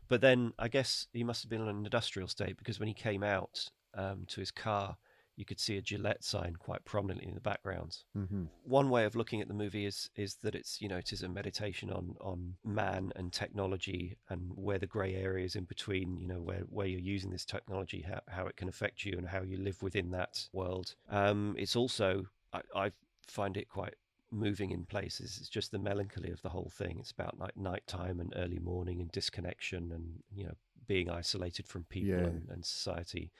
[0.08, 2.94] But then I guess he must have been on an industrial state because when he
[2.94, 4.96] came out um, to his car,
[5.36, 7.98] you could see a Gillette sign quite prominently in the background.
[8.14, 11.12] hmm One way of looking at the movie is is that it's you know it
[11.12, 16.18] is a meditation on on man and technology and where the grey areas in between
[16.18, 19.28] you know where where you're using this technology how, how it can affect you and
[19.28, 20.94] how you live within that world.
[21.08, 22.92] Um, it's also I, I
[23.28, 23.94] find it quite
[24.30, 25.38] moving in places.
[25.38, 26.98] It's just the melancholy of the whole thing.
[26.98, 30.54] It's about like nighttime and early morning and disconnection and you know
[30.86, 32.26] being isolated from people Yeah.
[32.26, 33.30] and, and society.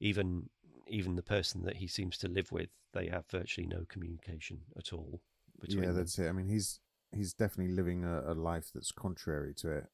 [0.00, 0.50] Even
[0.86, 4.92] even the person that he seems to live with, they have virtually no communication at
[4.92, 5.20] all
[5.60, 5.96] between Yeah, them.
[5.96, 6.28] that's it.
[6.28, 6.80] I mean, he's
[7.12, 9.86] he's definitely living a, a life that's contrary to it.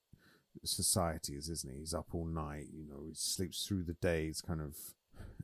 [0.64, 1.78] Society's, isn't he?
[1.80, 2.66] He's up all night.
[2.72, 4.26] You know, he sleeps through the day.
[4.26, 4.76] He's kind of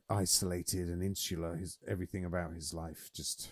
[0.09, 1.55] isolated and insular.
[1.55, 3.49] His everything about his life just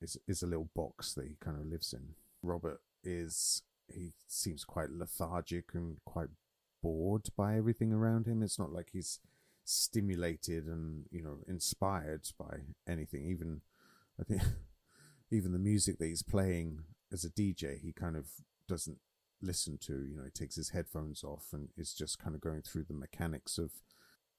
[0.00, 2.14] is is a little box that he kind of lives in.
[2.42, 6.28] Robert is he seems quite lethargic and quite
[6.82, 8.42] bored by everything around him.
[8.42, 9.18] It's not like he's
[9.70, 13.24] stimulated and you know inspired by anything.
[13.24, 13.60] Even
[14.20, 14.42] I think
[15.30, 16.80] even the music that he's playing
[17.12, 18.26] as a DJ, he kind of
[18.68, 18.98] doesn't
[19.40, 19.92] listen to.
[19.92, 22.94] You know, he takes his headphones off and is just kind of going through the
[22.94, 23.70] mechanics of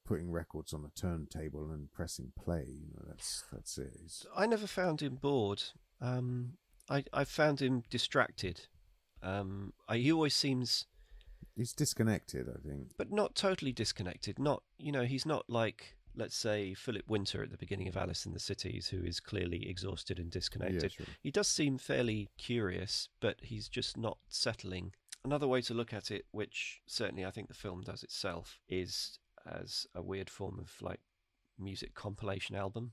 [0.06, 2.66] putting records on a turntable and pressing play.
[2.68, 4.26] You know, that's that's it.
[4.36, 5.64] I never found him bored.
[6.02, 6.58] Um,
[6.90, 8.68] I I found him distracted.
[9.24, 10.88] Um, I, he always seems,
[11.56, 12.92] he's disconnected, I think.
[12.98, 14.40] but not totally disconnected.
[14.40, 18.26] Not you know, he's not like let's say Philip Winter at the beginning of Alice
[18.26, 20.84] in the Cities, who is clearly exhausted and disconnected.
[20.84, 21.06] Yeah, sure.
[21.22, 24.92] He does seem fairly curious, but he's just not settling.
[25.24, 29.20] Another way to look at it, which certainly I think the film does itself, is
[29.50, 31.00] as a weird form of like
[31.58, 32.92] music compilation album.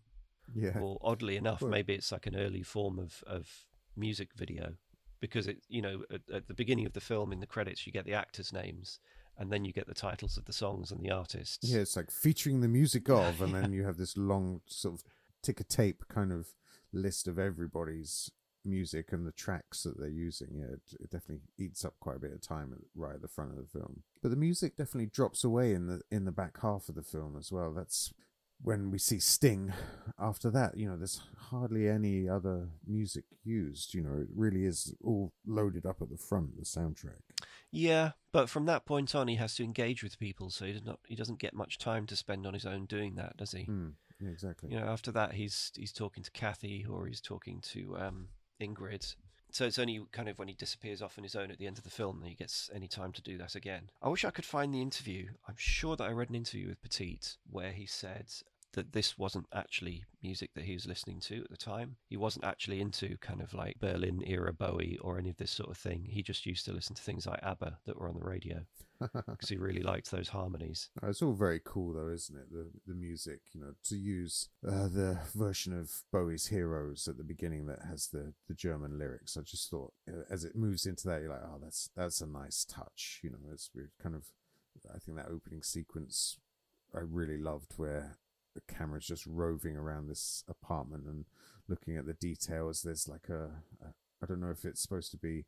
[0.54, 0.78] Yeah.
[0.78, 3.64] Or oddly enough, Well- maybe it's like an early form of, of
[3.96, 4.74] music video.
[5.20, 7.92] Because it you know, at, at the beginning of the film in the credits you
[7.92, 9.00] get the actors' names
[9.38, 11.58] and then you get the titles of the songs and the artists.
[11.62, 15.04] Yeah, it's like featuring the music of, and then you have this long sort of
[15.42, 16.48] ticker tape kind of
[16.92, 18.30] list of everybody's
[18.64, 20.48] music and the tracks that they're using.
[20.52, 23.28] Yeah, it, it definitely eats up quite a bit of time at, right at the
[23.28, 24.02] front of the film.
[24.20, 27.36] But the music definitely drops away in the in the back half of the film
[27.38, 27.72] as well.
[27.72, 28.12] That's
[28.62, 29.72] when we see Sting.
[30.18, 33.94] After that, you know, there's hardly any other music used.
[33.94, 36.56] You know, it really is all loaded up at the front.
[36.56, 37.20] The soundtrack.
[37.70, 40.84] Yeah, but from that point on, he has to engage with people, so he does
[40.84, 40.98] not.
[41.06, 43.64] He doesn't get much time to spend on his own doing that, does he?
[43.64, 44.70] Mm, yeah, exactly.
[44.70, 48.28] You know, after that, he's he's talking to Kathy or he's talking to um,
[48.60, 49.14] Ingrid.
[49.50, 51.78] So it's only kind of when he disappears off on his own at the end
[51.78, 53.90] of the film that he gets any time to do that again.
[54.02, 55.28] I wish I could find the interview.
[55.48, 57.18] I'm sure that I read an interview with Petit
[57.50, 58.26] where he said
[58.78, 61.96] that this wasn't actually music that he was listening to at the time.
[62.08, 65.68] He wasn't actually into kind of like Berlin era Bowie or any of this sort
[65.70, 66.06] of thing.
[66.08, 68.60] He just used to listen to things like ABBA that were on the radio
[69.00, 70.90] because he really liked those harmonies.
[71.02, 72.52] Uh, It's all very cool, though, isn't it?
[72.52, 77.24] The the music, you know, to use uh, the version of Bowie's "Heroes" at the
[77.24, 79.36] beginning that has the, the German lyrics.
[79.36, 79.92] I just thought,
[80.30, 83.20] as it moves into that, you're like, oh, that's that's a nice touch.
[83.24, 84.26] You know, it's weird, kind of.
[84.94, 86.38] I think that opening sequence
[86.94, 88.16] I really loved, where
[88.54, 91.24] the camera's just roving around this apartment and
[91.68, 92.82] looking at the details.
[92.82, 95.44] There's like a, a I don't know if it's supposed to be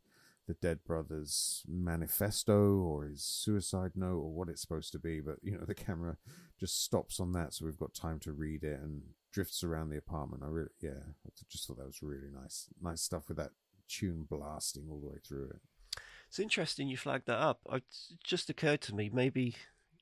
[0.46, 5.36] the dead brother's manifesto or his suicide note or what it's supposed to be but
[5.42, 6.16] you know the camera
[6.58, 9.98] just stops on that so we've got time to read it and drifts around the
[9.98, 13.50] apartment i really yeah i just thought that was really nice nice stuff with that
[13.88, 15.60] tune blasting all the way through it
[16.28, 17.60] It's interesting you flagged that up.
[17.72, 17.82] It
[18.24, 19.56] just occurred to me maybe,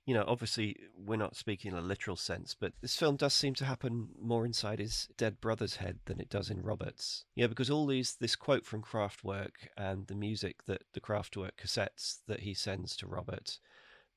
[0.09, 3.53] you know, obviously we're not speaking in a literal sense, but this film does seem
[3.57, 7.27] to happen more inside his dead brother's head than it does in Robert's.
[7.35, 12.21] Yeah, because all these this quote from Kraftwerk and the music that the Kraftwerk cassettes
[12.27, 13.59] that he sends to Robert,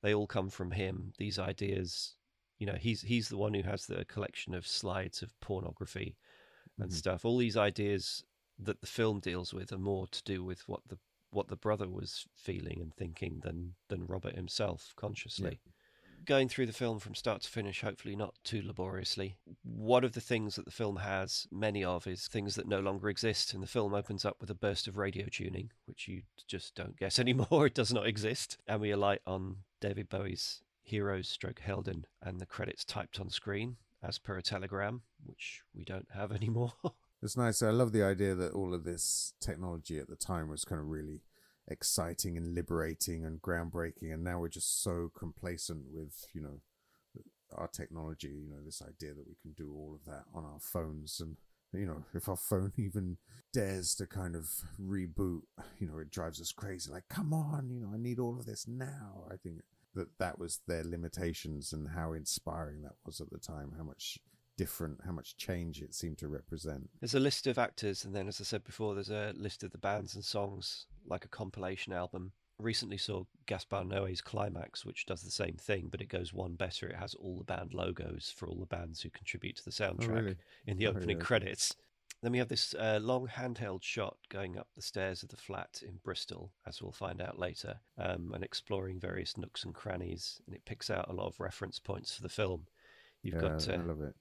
[0.02, 1.12] they all come from him.
[1.18, 2.16] These ideas,
[2.58, 6.16] you know, he's he's the one who has the collection of slides of pornography
[6.80, 6.96] and Mhm.
[6.96, 7.26] stuff.
[7.26, 8.24] All these ideas
[8.60, 10.98] that the film deals with are more to do with what the
[11.32, 15.60] what the brother was feeling and thinking than than Robert himself consciously.
[16.26, 19.38] Going through the film from start to finish, hopefully not too laboriously.
[19.64, 23.10] One of the things that the film has many of is things that no longer
[23.10, 26.76] exist, and the film opens up with a burst of radio tuning, which you just
[26.76, 27.66] don't get anymore.
[27.68, 32.46] It does not exist, and we alight on David Bowie's "Heroes" stroke Helden, and the
[32.46, 36.74] credits typed on screen as per a telegram, which we don't have anymore.
[37.24, 40.66] it's nice i love the idea that all of this technology at the time was
[40.66, 41.22] kind of really
[41.72, 46.60] exciting and liberating and groundbreaking and now we're just so complacent with you know
[47.58, 50.60] our technology you know this idea that we can do all of that on our
[50.60, 51.20] phones.
[51.20, 51.38] And
[51.74, 53.18] you know if our phone even
[53.54, 54.50] dares to kind of
[54.82, 55.42] reboot
[55.80, 58.46] you know it drives us crazy like come on you know i need all of
[58.46, 59.26] this now.
[59.32, 59.62] I think
[59.94, 64.20] that that was their limitations and how inspiring that was at the time how much
[64.58, 66.90] different how much change it seemed to represent.
[67.00, 69.72] There's a list of actors, and then, as I said before, there's a list of
[69.72, 72.32] the bands and songs, like a compilation album.
[72.60, 76.88] Recently saw Gaspar Noé's Climax, which does the same thing, but it goes one better.
[76.88, 80.16] It has all the band logos for all the bands who contribute to the soundtrack
[80.16, 80.36] really?
[80.68, 81.24] in the Oh, opening yeah.
[81.24, 81.76] credits.
[82.22, 85.82] Then we have this uh, long handheld shot going up the stairs of the flat
[85.82, 90.40] in Bristol, as we'll find out later, um, and exploring various nooks and crannies.
[90.46, 92.68] And it picks out a lot of reference points for the film.
[93.24, 94.16] You've yeah, got i uh, love it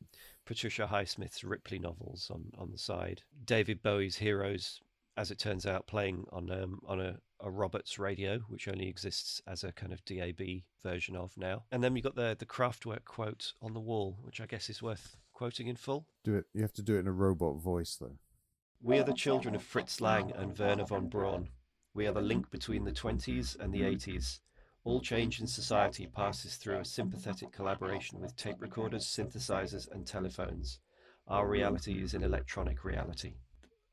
[0.47, 3.23] Patricia Highsmith's Ripley novels on, on the side.
[3.45, 4.81] David Bowie's Heroes,
[5.21, 9.43] as it turns out, playing on um, on a, a Roberts radio, which only exists
[9.47, 10.41] as a kind of DAB
[10.83, 11.65] version of now.
[11.71, 14.83] And then we got the the Kraftwerk quote on the wall, which I guess is
[14.83, 16.07] worth quoting in full.
[16.25, 18.19] do it you have to do it in a robot voice though
[18.83, 21.49] We are the children of Fritz Lang and Wernher von Braun.
[21.95, 24.41] We are the link between the 20s and the 80s.
[24.85, 30.79] All change in society passes through a sympathetic collaboration with tape recorders, synthesizers, and telephones.
[31.27, 33.35] Our reality is an electronic reality.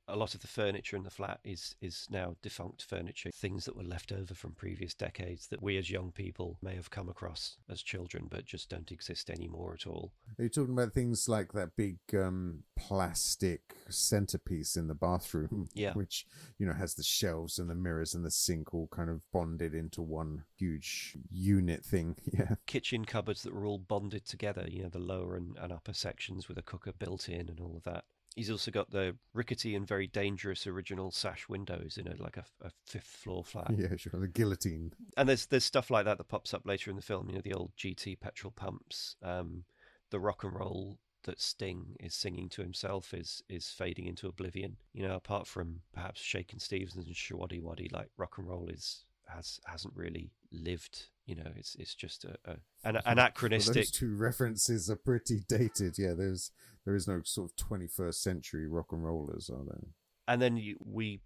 [0.07, 3.75] A lot of the furniture in the flat is is now defunct furniture, things that
[3.75, 7.57] were left over from previous decades that we as young people may have come across
[7.69, 10.13] as children, but just don't exist anymore at all.
[10.39, 15.67] Are you talking about things like that big um, plastic centerpiece in the bathroom?
[15.77, 15.93] Yeah.
[15.93, 16.25] Which,
[16.57, 19.75] you know, has the shelves and the mirrors and the sink all kind of bonded
[19.75, 22.15] into one huge unit thing.
[22.37, 22.55] Yeah.
[22.65, 26.47] Kitchen cupboards that were all bonded together, you know, the lower and, and upper sections
[26.47, 28.05] with a cooker built in and all of that.
[28.37, 32.45] He's also got the rickety and very dangerous original sash windows in a like a,
[32.61, 33.71] a fifth floor flat.
[33.75, 34.13] Yeah, sure.
[34.13, 34.93] The guillotine.
[35.17, 37.29] And there's there's stuff like that that pops up later in the film.
[37.29, 39.63] You know, the old GT petrol pumps, um,
[40.11, 44.77] the rock and roll that Sting is singing to himself is is fading into oblivion.
[44.93, 49.59] You know, apart from perhaps Shakin' Stevens and Showaddywaddy, like rock and roll is has
[49.65, 51.07] hasn't really lived.
[51.27, 53.75] You know, it's it's just a, a an anachronistic.
[53.75, 55.99] Well, those two references are pretty dated.
[55.99, 56.51] Yeah, there's
[56.85, 59.89] there is no sort of 21st century rock and rollers, are there?
[60.27, 61.19] And then you, we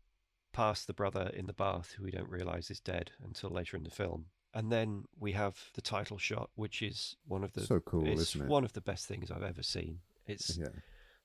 [0.54, 3.84] pass the brother in the bath, who we don't realise is dead until later in
[3.84, 4.26] the film.
[4.56, 8.22] And then we have the title shot, which is one of the So cool, it's
[8.36, 8.50] isn't it?
[8.50, 10.00] one of the best things I've ever seen.
[10.26, 10.70] It's Yeah.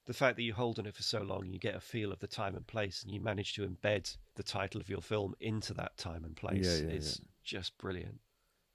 [0.04, 2.18] the fact that you hold on it for so long, you get a feel of
[2.20, 5.72] the time and place, and you manage to embed the title of your film into
[5.74, 6.64] that time and place.
[6.64, 8.20] Yeah, yeah, is just brilliant.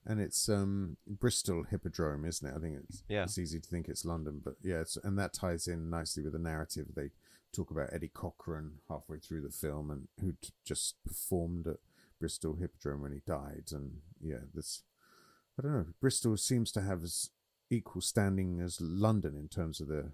[0.05, 2.55] And it's um Bristol Hippodrome, isn't it?
[2.55, 3.23] I think it's Yeah.
[3.23, 6.33] it's easy to think it's London, but yeah, it's, and that ties in nicely with
[6.33, 6.87] the narrative.
[6.95, 7.11] They
[7.53, 11.77] talk about Eddie Cochran halfway through the film and who'd just performed at
[12.19, 14.83] Bristol Hippodrome when he died, and yeah, this
[15.59, 15.85] I don't know.
[15.99, 17.29] Bristol seems to have as
[17.69, 20.11] equal standing as London in terms of the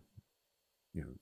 [0.94, 1.16] you know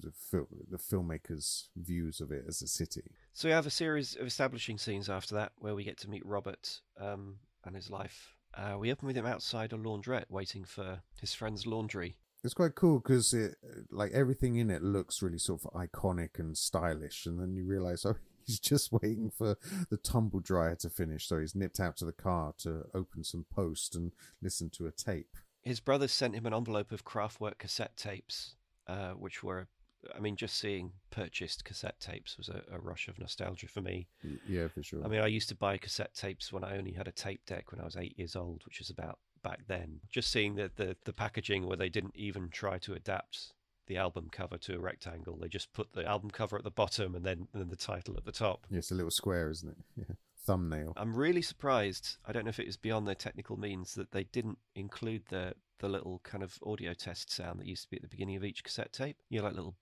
[0.00, 3.12] the fil- the filmmakers' views of it as a city.
[3.32, 6.24] So we have a series of establishing scenes after that where we get to meet
[6.24, 8.34] Robert um, and his life.
[8.54, 12.16] Uh, we open with him outside a laundrette waiting for his friend's laundry.
[12.42, 13.56] It's quite cool because it,
[13.90, 18.06] like everything in it looks really sort of iconic and stylish, and then you realize,
[18.06, 19.56] oh, he's just waiting for
[19.90, 23.44] the tumble dryer to finish, so he's nipped out to the car to open some
[23.50, 25.36] post and listen to a tape.
[25.62, 28.54] His brother sent him an envelope of Kraftwerk cassette tapes,
[28.86, 29.66] uh, which were,
[30.14, 34.08] I mean, just seeing purchased cassette tapes was a, a rush of nostalgia for me.
[34.24, 35.04] Mm, yeah, for sure.
[35.04, 37.72] I mean, I used to buy cassette tapes when I only had a tape deck
[37.72, 40.00] when I was eight years old, which is about back then.
[40.10, 43.52] Just seeing the, the, the packaging where they didn't even try to adapt
[43.86, 45.36] the album cover to a rectangle.
[45.36, 48.16] They just put the album cover at the bottom and then, and then the title
[48.16, 48.66] at the top.
[48.70, 49.76] yeah, it's a little square, isn't it?
[49.96, 50.14] Yeah,
[50.46, 50.92] thumbnail.
[50.96, 52.16] I'm really surprised.
[52.26, 55.54] I don't know if it is beyond their technical means that they didn't include the
[55.78, 58.44] the little kind of audio test sound that used to be at the beginning of
[58.44, 59.18] each cassette tape.
[59.28, 59.74] You know, like little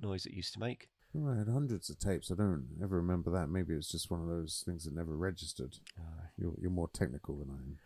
[0.00, 0.88] noise it used to make.
[1.14, 2.30] I had hundreds of tapes.
[2.30, 3.48] I don't ever remember that.
[3.48, 5.76] Maybe it's just one of those things that never registered.
[6.36, 7.78] You're you're more technical than I am.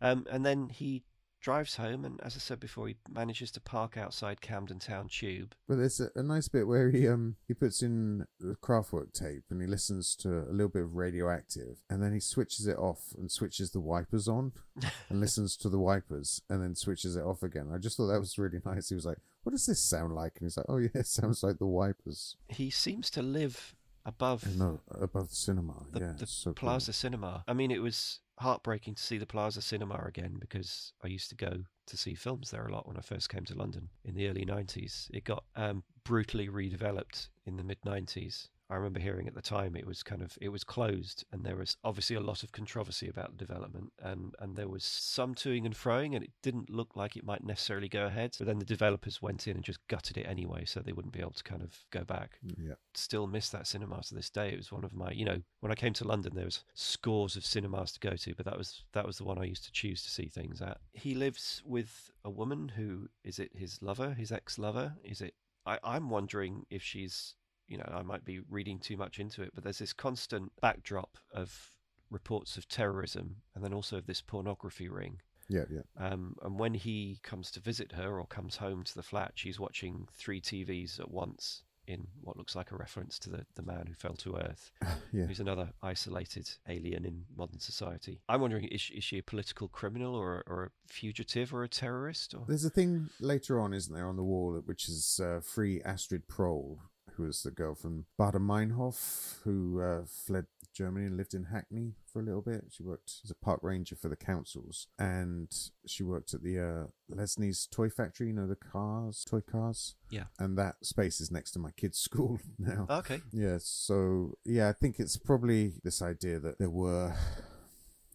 [0.00, 1.02] Um, and then he
[1.40, 5.54] drives home, and as I said before, he manages to park outside Camden Town Tube.
[5.68, 9.44] But there's a, a nice bit where he um he puts in the Kraftwerk tape
[9.50, 13.14] and he listens to a little bit of radioactive and then he switches it off
[13.16, 14.52] and switches the wipers on
[15.08, 17.70] and listens to the wipers and then switches it off again.
[17.72, 18.88] I just thought that was really nice.
[18.88, 21.42] He was like, "What does this sound like?" And he's like, "Oh yeah, it sounds
[21.42, 23.74] like the wipers." He seems to live
[24.04, 25.84] above No, above the cinema.
[25.92, 26.54] the, yeah, the so cool.
[26.54, 27.44] Plaza Cinema.
[27.46, 31.36] I mean, it was heartbreaking to see the Plaza Cinema again because I used to
[31.36, 34.28] go to see films there a lot when I first came to London in the
[34.28, 35.08] early 90s.
[35.12, 38.48] It got um, brutally redeveloped in the mid 90s.
[38.70, 41.56] I remember hearing at the time it was kind of it was closed and there
[41.56, 45.64] was obviously a lot of controversy about the development and and there was some toing
[45.64, 48.64] and froing and it didn't look like it might necessarily go ahead but then the
[48.64, 51.62] developers went in and just gutted it anyway so they wouldn't be able to kind
[51.62, 54.48] of go back mm, Yeah, still miss that cinema to this day.
[54.48, 57.36] It was one of my, you know, when I came to London, there was scores
[57.36, 59.72] of cinemas to go to, but that was that was the one I used to
[59.72, 60.78] choose to see things at.
[60.92, 64.94] He lives with a woman who is it his lover, his ex-lover?
[65.04, 65.34] Is it?
[65.66, 67.34] I, I'm wondering if she's,
[67.68, 71.18] you know, I might be reading too much into it, but there's this constant backdrop
[71.32, 71.70] of
[72.10, 75.20] reports of terrorism and then also of this pornography ring.
[75.48, 75.82] yeah, yeah.
[75.98, 79.60] Um, and when he comes to visit her or comes home to the flat, she's
[79.60, 83.86] watching three TVs at once in what looks like a reference to the, the man
[83.88, 84.70] who fell to Earth,
[85.12, 85.24] yeah.
[85.24, 88.20] who's another isolated alien in modern society.
[88.28, 91.68] I'm wondering, is, she- is she a political criminal or, or a fugitive or a
[91.68, 92.34] terrorist?
[92.34, 92.44] Or...
[92.46, 96.28] There's a thing later on, isn't there, on the wall, which is uh, free Astrid
[96.28, 96.78] Proll,
[97.18, 101.94] who was the girl from Baader Meinhof, who uh, fled Germany and lived in Hackney
[102.06, 102.66] for a little bit.
[102.70, 105.52] She worked as a park ranger for the councils, and
[105.86, 108.28] she worked at the uh, Lesney's toy factory.
[108.28, 109.96] You know the cars, toy cars.
[110.10, 110.24] Yeah.
[110.38, 112.86] And that space is next to my kid's school now.
[112.88, 113.20] Okay.
[113.32, 117.12] Yeah, so yeah, I think it's probably this idea that there were,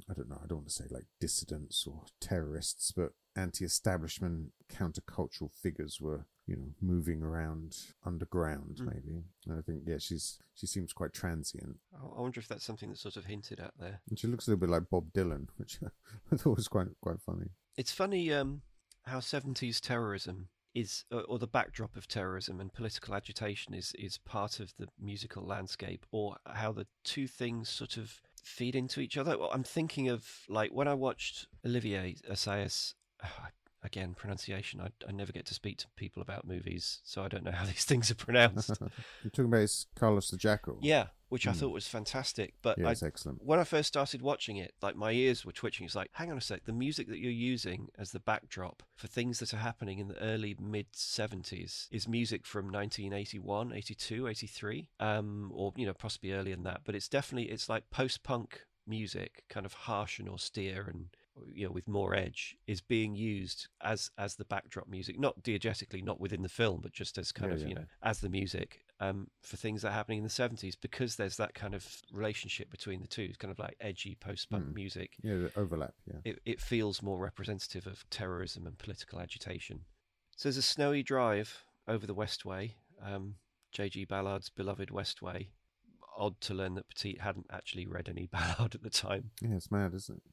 [0.10, 4.52] I don't know, I don't want to say like dissidents or terrorists, but anti establishment
[4.72, 8.86] countercultural figures were you know, moving around underground, Mm.
[8.94, 9.24] maybe.
[9.46, 11.78] And I think, yeah, she's she seems quite transient.
[11.94, 14.02] I wonder if that's something that's sort of hinted at there.
[14.10, 15.80] And she looks a little bit like Bob Dylan, which
[16.32, 17.52] I thought was quite quite funny.
[17.78, 18.62] It's funny um,
[19.04, 24.18] how 70s terrorism is, uh, or the backdrop of terrorism and political agitation is, is
[24.20, 29.16] part of the musical landscape, or how the two things sort of feed into each
[29.18, 29.38] other.
[29.38, 32.96] Well, I'm thinking of, like, when I watched Olivier Assayas,
[33.84, 37.44] again, pronunciation, I, I never get to speak to people about movies, so I don't
[37.44, 38.70] know how these things are pronounced.
[39.24, 40.80] You're talking about is Carlos the Jackal.
[40.82, 41.58] yeah, which I Hmm.
[41.58, 43.44] thought was fantastic, but yeah, I excellent.
[43.44, 45.86] when I first started watching it, like my ears were twitching.
[45.86, 49.08] It's like, hang on a sec, the music that you're using as the backdrop for
[49.08, 54.90] things that are happening in the early mid 70s is music from 1981, 82, 83,
[55.00, 56.82] um, or you know possibly earlier than that.
[56.86, 61.08] But it's definitely it's like post-punk music, kind of harsh and austere and
[61.52, 66.04] you know with more edge is being used as as the backdrop music not diegetically
[66.04, 67.68] not within the film but just as kind Yeah, of yeah.
[67.70, 71.16] you know as the music um, for things that are happening in the 70s because
[71.16, 73.24] there's that kind of relationship between the two.
[73.24, 74.76] It's kind of like edgy post punk Mm.
[74.76, 75.14] music.
[75.22, 75.94] Yeah, the overlap.
[76.08, 76.20] Yeah.
[76.24, 79.82] It, it feels more representative of terrorism and political agitation.
[80.38, 83.36] So there's a snowy drive over the Westway, um,
[83.74, 84.06] J.G.
[84.06, 85.48] Ballard's beloved Westway.
[86.18, 89.32] Odd to learn that Petit hadn't actually read any Ballard at the time.
[89.42, 90.32] Yeah, it's mad, isn't it?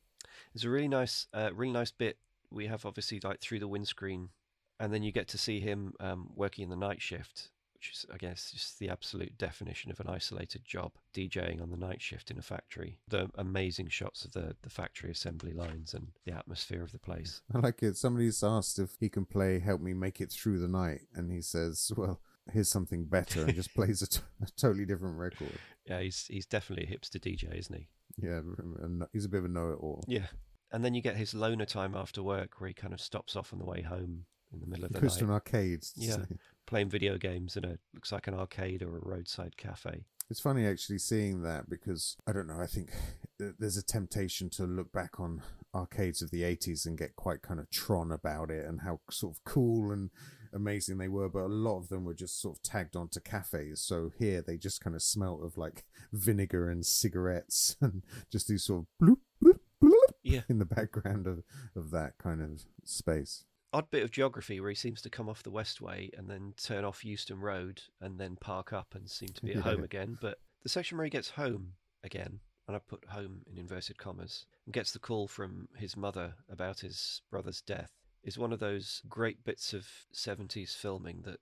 [0.52, 2.18] There's a really nice, uh, really nice bit.
[2.50, 4.30] We have obviously like through the windscreen,
[4.78, 8.06] and then you get to see him um, working in the night shift, which is,
[8.12, 12.30] I guess, just the absolute definition of an isolated job, DJing on the night shift
[12.30, 12.98] in a factory.
[13.08, 17.40] The amazing shots of the the factory assembly lines and the atmosphere of the place.
[17.54, 17.96] I like it.
[17.96, 21.40] Somebody's asked if he can play "Help Me Make It Through the Night," and he
[21.40, 22.20] says, "Well,
[22.52, 25.58] here's something better," and just plays a, t- a totally different record.
[25.86, 27.88] Yeah, he's he's definitely a hipster DJ, isn't he?
[28.22, 28.40] Yeah,
[28.82, 30.04] and he's a bit of a know-it-all.
[30.06, 30.26] Yeah.
[30.72, 33.52] And then you get his loner time after work, where he kind of stops off
[33.52, 35.18] on the way home in the middle of the Goes night.
[35.20, 35.84] to an arcade.
[35.96, 36.14] Yeah.
[36.14, 36.38] say.
[36.66, 40.04] playing video games in a looks like an arcade or a roadside cafe.
[40.30, 42.60] It's funny actually seeing that because I don't know.
[42.60, 42.90] I think
[43.38, 45.42] there's a temptation to look back on
[45.74, 49.34] arcades of the 80s and get quite kind of Tron about it and how sort
[49.34, 50.10] of cool and
[50.52, 51.28] amazing they were.
[51.28, 53.80] But a lot of them were just sort of tagged onto cafes.
[53.80, 58.64] So here they just kind of smelt of like vinegar and cigarettes and just these
[58.64, 60.42] sort of bloop, bloop, bloop Yeah.
[60.48, 61.42] in the background of,
[61.76, 63.44] of that kind of space.
[63.72, 66.84] Odd bit of geography where he seems to come off the Westway and then turn
[66.84, 69.62] off Euston Road and then park up and seem to be at Yeah.
[69.62, 70.18] home again.
[70.20, 74.46] But the section where he gets home again, and I put home in inverted commas,
[74.66, 77.90] and gets the call from his mother about his brother's death
[78.22, 81.40] is one of those great bits of 70s filming that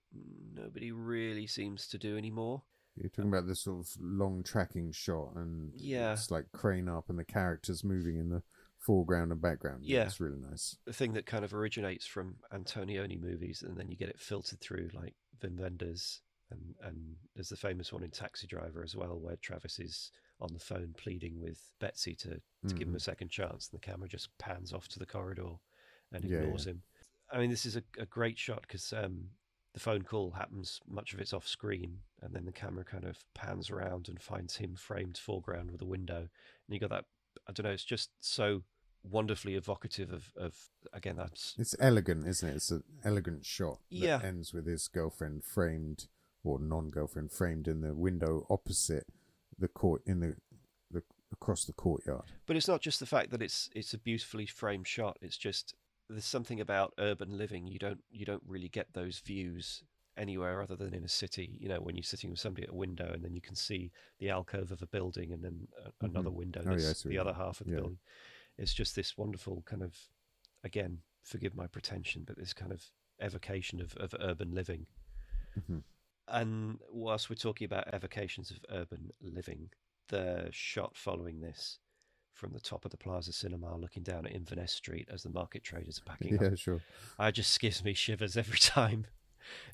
[0.53, 2.63] nobody really seems to do anymore.
[2.95, 6.13] You're talking about this sort of long tracking shot, and Yeah.
[6.13, 8.43] it's like crane up, and the characters moving in the
[8.77, 9.83] foreground and background.
[9.85, 10.05] Yeah.
[10.05, 10.77] it's really nice.
[10.85, 14.59] the thing that kind of originates from Antonioni movies, and then you get it filtered
[14.59, 19.19] through like Wim Wenders, and and there's the famous one in Taxi Driver as well,
[19.19, 20.11] where Travis is
[20.41, 23.01] on the phone pleading with Betsy to to give him a Mhm.
[23.01, 25.55] second chance, and the camera just pans off to the corridor
[26.11, 26.71] and ignores yeah.
[26.73, 26.81] him.
[27.31, 29.25] I mean, this is a, a great shot because um,
[29.73, 33.23] the phone call happens, much of it's off screen, and then the camera kind of
[33.35, 36.29] pans around and finds him framed foreground with a window, and
[36.69, 37.05] you got that.
[37.47, 37.71] I don't know.
[37.71, 38.63] It's just so
[39.03, 40.55] wonderfully evocative of, of
[40.91, 42.55] again that's It's elegant, isn't it?
[42.55, 43.79] It's an elegant shot.
[43.91, 44.19] that Yeah.
[44.23, 46.07] ends with his girlfriend framed
[46.43, 49.05] or non-girlfriend framed in the window opposite
[49.57, 50.35] the court in the,
[50.91, 52.23] the across the courtyard.
[52.45, 55.17] But it's not just the fact that it's it's a beautifully framed shot.
[55.21, 55.75] It's just
[56.09, 57.67] there's something about urban living.
[57.67, 59.83] You don't you don't really get those views
[60.17, 61.57] anywhere other than in a city.
[61.59, 63.91] You know, when you're sitting with somebody at a window and then you can see
[64.19, 66.35] the alcove of a building and then a, another Mhm.
[66.35, 67.79] window Oh, yeah, the other half of the Yeah.
[67.79, 67.99] building.
[68.57, 69.95] It's just this wonderful kind of
[70.63, 72.83] again, forgive my pretension, but this kind of
[73.21, 74.87] evocation of, of urban living.
[75.57, 75.83] Mhm.
[76.27, 79.71] And whilst we're talking about evocations of urban living,
[80.09, 81.79] the shot following this
[82.33, 85.63] from the top of the Plaza Cinema looking down at Inverness Street as the market
[85.63, 86.81] traders are packing Yeah, up, Yeah, sure.
[87.17, 89.07] I just gives me shivers every time.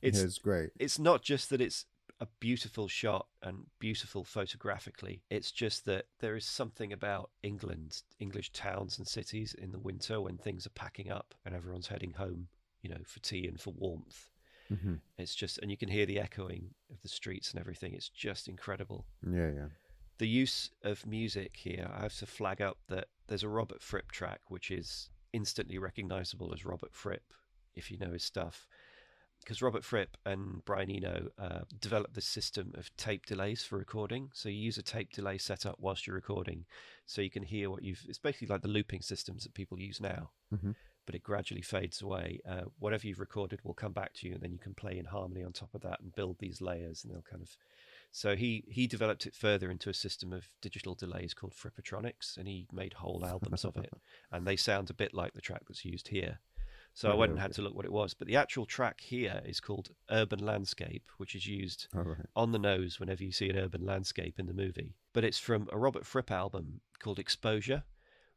[0.01, 0.69] It's yeah, it's great.
[0.79, 1.85] it's not just that it's
[2.21, 5.21] a beautiful shot and beautiful photographically.
[5.29, 10.21] It's just that there is something about England, English towns and cities in the winter
[10.21, 12.47] when things are packing up and everyone's heading home,
[12.81, 14.29] you know, for tea and for warmth.
[14.69, 17.93] hmm It's just, and you can hear the echoing of the streets and everything.
[17.93, 19.05] It's just incredible.
[19.29, 19.67] Yeah, yeah.
[20.17, 24.11] The use of music here, I have to flag up that there's a Robert Fripp
[24.11, 27.33] track which is instantly recognizable as Robert Fripp
[27.73, 28.67] if you know his stuff.
[29.41, 34.29] Because Robert Fripp and Brian Eno uh, developed this system of tape delays for recording.
[34.33, 36.65] So you use a tape delay setup whilst you're recording,
[37.05, 38.03] so you can hear what you've.
[38.07, 40.31] It's basically like the looping systems that people use now.
[40.53, 40.75] Mhm.
[41.05, 42.39] but it gradually fades away.
[42.49, 45.05] Uh, whatever you've recorded will come back to you, and then you can play in
[45.05, 47.55] harmony on top of that and build these layers, and they'll kind of.
[48.15, 52.47] So he he developed it further into a system of digital delays called Frippertronics, and
[52.47, 53.91] he made whole albums of it,
[54.31, 56.39] and they sound a bit like the track that's used here.
[56.93, 58.13] So I went and had to look what it was.
[58.13, 62.25] But the actual track here is called Urban Landscape, which is used All right.
[62.37, 64.95] on the nose whenever you see an urban landscape in the movie.
[65.11, 67.83] But it's from a Robert Fripp album called Exposure,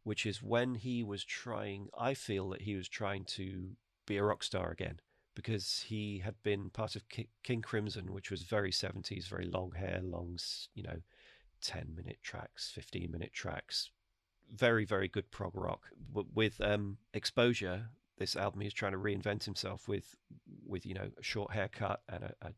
[0.02, 3.76] which is when he was trying, I feel that he was trying to
[4.06, 4.98] be a rock star again
[5.38, 9.70] because he had been part of Ki- King Crimson, which was very 70s, very long
[9.70, 10.36] hair, long,
[10.74, 10.96] you know,
[11.62, 13.88] 10 minute tracks, 15 minute tracks.
[14.52, 15.90] Very, very good prog rock.
[16.34, 17.86] With um, Exposure,
[18.18, 20.16] this album, he's trying to reinvent himself with,
[20.66, 22.52] with you know, a short haircut and a, a,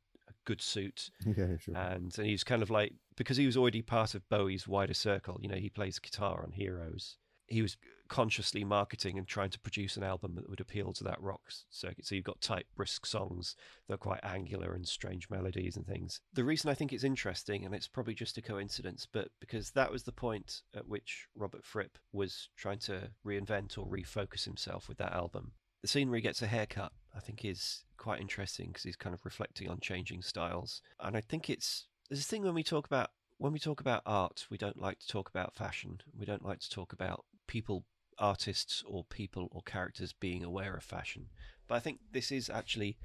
[0.46, 1.76] good suit Yeah, sure.
[1.76, 5.38] and and he's kind of like because he was already part of Bowie's wider circle.
[5.42, 7.18] You know, he plays guitar on Heroes.
[7.46, 7.76] He was
[8.10, 11.40] consciously marketing and trying to produce an album that would appeal to that rock
[11.70, 12.04] circuit.
[12.04, 13.54] So you've got tight, brisk songs
[13.86, 16.20] that are quite angular and strange melodies and things.
[16.34, 19.92] The reason I think it's interesting, and it's probably just a coincidence, but because that
[19.92, 24.98] was the point at which Robert Fripp was trying to reinvent or refocus himself with
[24.98, 25.52] that album.
[25.82, 29.14] The scene where he gets a haircut, I think, is quite interesting because he's kind
[29.14, 30.82] of reflecting on changing styles.
[30.98, 34.02] And I think it's there's a thing when we talk about when we talk about
[34.04, 36.00] art, we don't like to talk about fashion.
[36.18, 37.84] We don't like to talk about people,
[38.20, 41.26] artists, or people or characters being aware of fashion.
[41.66, 42.98] But I think this is actually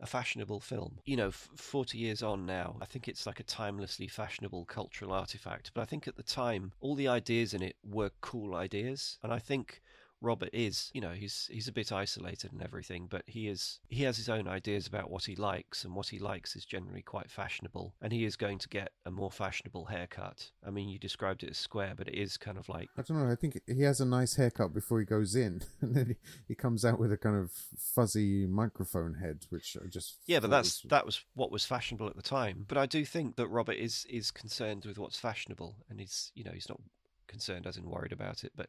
[0.00, 0.98] a fashionable film.
[1.04, 5.12] You know, f- 40 years on now, I think it's like a timelessly fashionable cultural
[5.12, 5.70] artifact.
[5.74, 9.18] But I think at the time, all the ideas in it were cool ideas.
[9.22, 9.82] And I think
[10.24, 14.02] Robert is, you know, he's he's a bit isolated and everything, but he is he
[14.04, 17.30] has his own ideas about what he likes, and what he likes is generally quite
[17.30, 17.94] fashionable.
[18.00, 20.50] And he is going to get a more fashionable haircut.
[20.66, 23.18] I mean, you described it as square, but it is kind of like I don't
[23.18, 23.30] know.
[23.30, 26.16] I think he has a nice haircut before he goes in, and then he,
[26.48, 30.50] he comes out with a kind of fuzzy microphone head, which I just yeah, but
[30.50, 32.64] that's was- that was what was fashionable at the time.
[32.66, 36.44] But I do think that Robert is is concerned with what's fashionable, and he's you
[36.44, 36.80] know he's not
[37.26, 38.68] concerned as in worried about it, but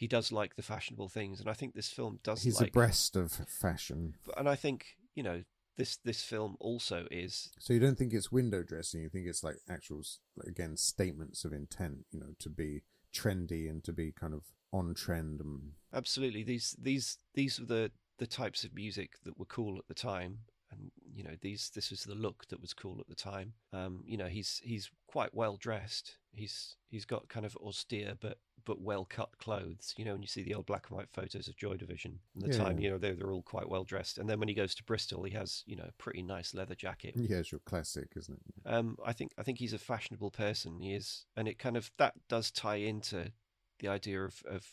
[0.00, 2.42] he does like the fashionable things, and I think this film does.
[2.42, 4.14] he's like, abreast of fashion.
[4.34, 5.42] and I think you know
[5.76, 9.02] this this film also is So you don't think it's window dressing?
[9.02, 10.00] You think it's like actual,
[10.46, 12.06] again, statements of intent.
[12.12, 12.80] You know, to be
[13.14, 15.42] trendy and to be kind of on trend.
[15.42, 19.86] And absolutely these these these were the the types of music that were cool at
[19.86, 20.38] the time
[20.70, 24.02] and you know these this was the look that was cool at the time um
[24.06, 28.80] you know he's he's quite well dressed he's he's got kind of austere but but
[28.80, 31.56] well cut clothes you know when you see the old black and white photos of
[31.56, 34.28] joy division from the Yeah, time you know they're, they're all quite well dressed and
[34.28, 37.14] then when he goes to bristol he has you know a pretty nice leather jacket
[37.14, 38.64] yeah, it's your classic, isn't it?
[38.66, 40.80] um, I think I think he's a fashionable person.
[40.80, 43.32] He is, and it kind of that does tie into
[43.78, 44.66] the idea of, of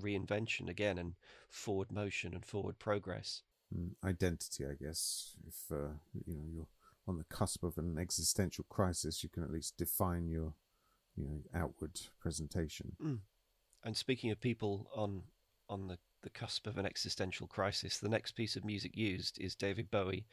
[0.00, 1.14] reinvention again and
[1.50, 3.42] forward motion and forward progress.
[3.74, 5.36] Mm, identity, I guess.
[5.46, 5.94] If uh,
[6.26, 6.68] you know you're
[7.06, 10.54] on the cusp of an existential crisis, you can at least define your,
[11.18, 12.96] you know, outward presentation.
[13.84, 15.22] And speaking of people on
[15.68, 19.54] on the, the cusp of an existential crisis, the next piece of music used is
[19.54, 20.26] David Bowie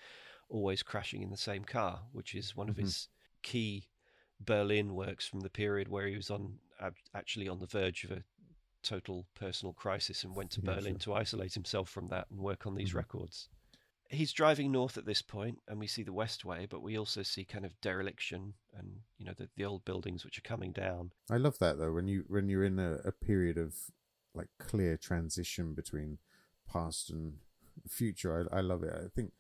[0.49, 2.81] always crashing in the same car, which is one of Mhm.
[2.81, 3.09] his
[3.41, 3.89] key
[4.39, 6.59] Berlin works from the period where he was on
[7.13, 8.23] actually on the verge of a
[8.83, 12.65] total personal crisis and went to Yeah, Berlin to isolate himself from that and work
[12.67, 12.95] on these Mhm.
[12.95, 13.49] records.
[14.09, 17.43] He's driving north at this point, and we see the Westway, but we also see
[17.43, 21.11] kind of dereliction and you know the, the old buildings which are coming down.
[21.29, 23.73] I love that though when you when you're in a, a period of
[24.35, 26.19] like clear transition between
[26.71, 27.35] past and
[27.87, 28.47] future.
[28.51, 28.93] I, I love it.
[28.93, 29.31] I think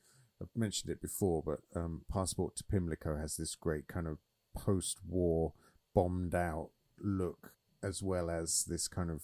[0.41, 4.17] I've mentioned it before, but um, Passport to Pimlico has this great kind of
[4.55, 5.53] post-war
[5.93, 7.53] bombed out look,
[7.83, 9.23] as well as this kind of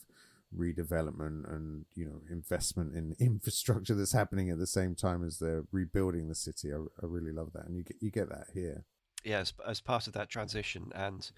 [0.57, 5.63] redevelopment and you know investment in infrastructure that's happening at the same time as they're
[5.71, 6.71] rebuilding the city.
[6.73, 8.83] I, I really love that, and you get you get that here.
[9.23, 11.31] yeah, as, as part of that transition and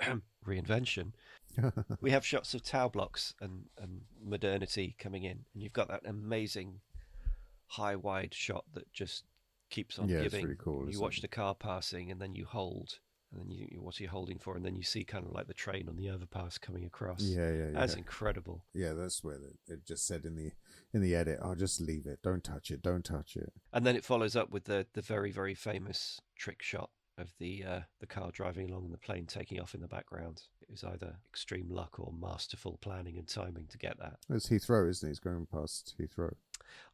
[0.46, 1.12] reinvention,
[2.00, 6.02] we have shots of tower blocks and, and modernity coming in, and you've got that
[6.04, 6.80] amazing
[7.66, 9.24] high wide shot that just
[9.70, 10.44] keeps on Yeah, it's giving.
[10.46, 11.22] really cool, You watch it?
[11.22, 12.98] the car passing, and then you hold,
[13.32, 15.32] and then you, you what are you holding for, and then you see kind of
[15.32, 17.22] like the train on the overpass coming across.
[17.22, 17.80] Yeah, yeah, yeah.
[17.80, 18.64] That's incredible.
[18.74, 20.52] Yeah, that's where they, it just said in the
[20.92, 22.20] in the edit, "Oh, just leave it.
[22.22, 22.82] Don't touch it.
[22.82, 26.62] Don't touch it." And then it follows up with the the very very famous trick
[26.62, 29.88] shot of the uh, the car driving along and the plane taking off in the
[29.88, 30.42] background.
[30.62, 34.18] It was either extreme luck or masterful planning and timing to get that.
[34.28, 35.10] It's Heathrow, isn't it?
[35.10, 36.34] He's going past Heathrow.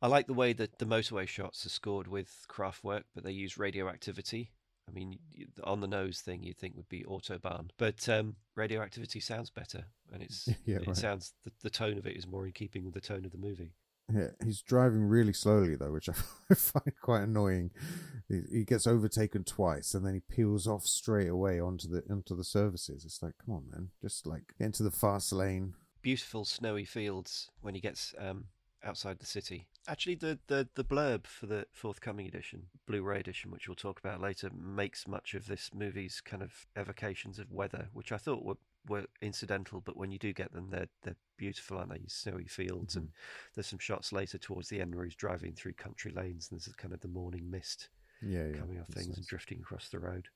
[0.00, 3.58] I like the way that the motorway shots are scored with Kraftwerk, but they use
[3.58, 4.52] radioactivity.
[4.88, 5.18] I mean,
[5.64, 10.22] on the nose thing you'd think would be autobahn, but um, radioactivity sounds better, and
[10.22, 10.96] it's Yeah, it right.
[10.96, 13.38] sounds the, the tone of it is more in keeping with the tone of the
[13.38, 13.72] movie.
[14.12, 16.08] Yeah, he's driving really slowly though, which
[16.50, 17.72] I find quite annoying.
[18.28, 22.36] He, he gets overtaken twice, and then he peels off straight away onto the onto
[22.36, 23.04] the services.
[23.04, 25.74] It's like, come on, man, just like get into the fast lane.
[26.02, 28.44] Beautiful snowy fields when he gets um,
[28.84, 29.66] outside the city.
[29.88, 34.20] Actually, the, the, the blurb for the forthcoming edition, Blu-ray edition, which we'll talk about
[34.20, 38.56] later, makes much of this movie's kind of evocations of weather, which I thought were
[38.88, 42.00] were incidental, but when you do get them, they're they're beautiful, aren't they?
[42.06, 43.00] Snowy fields, Mm-hmm.
[43.06, 43.08] and
[43.54, 46.72] there's some shots later towards the end where he's driving through country lanes, and there's
[46.76, 47.88] kind of the morning mist
[48.22, 48.58] Yeah, yeah.
[48.58, 50.28] coming off things and drifting across the road.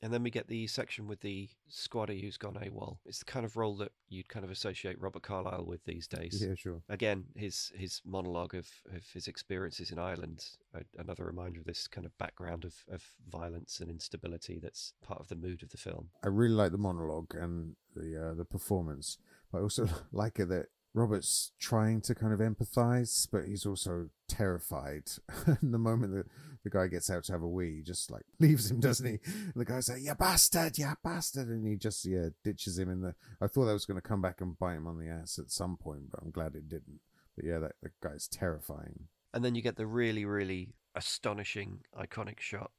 [0.00, 2.98] And then we get the section with the squatter who's gone AWOL.
[3.04, 6.44] It's the kind of role that you'd kind of associate Robert Carlyle with these days.
[6.46, 6.82] Yeah, sure.
[6.88, 11.88] Again, his his monologue of, of his experiences in Ireland, a, another reminder of this
[11.88, 15.76] kind of background of, of violence and instability that's part of the mood of the
[15.76, 16.10] film.
[16.22, 19.18] I really like the monologue and the uh, the performance.
[19.50, 24.10] But I also like it that Robert's trying to kind of empathize, but he's also
[24.28, 25.10] terrified.
[25.46, 26.26] and the moment that
[26.64, 29.18] the guy gets out to have a wee, he just like leaves him, doesn't he?
[29.24, 33.00] And the guy's like, "You bastard, you bastard," and he just yeah ditches him in
[33.00, 33.14] the.
[33.40, 35.50] I thought that was going to come back and bite him on the ass at
[35.50, 37.00] some point, but I'm glad it didn't.
[37.36, 39.06] But yeah, that, that guy's terrifying.
[39.32, 42.72] And then you get the really, really astonishing, iconic shot.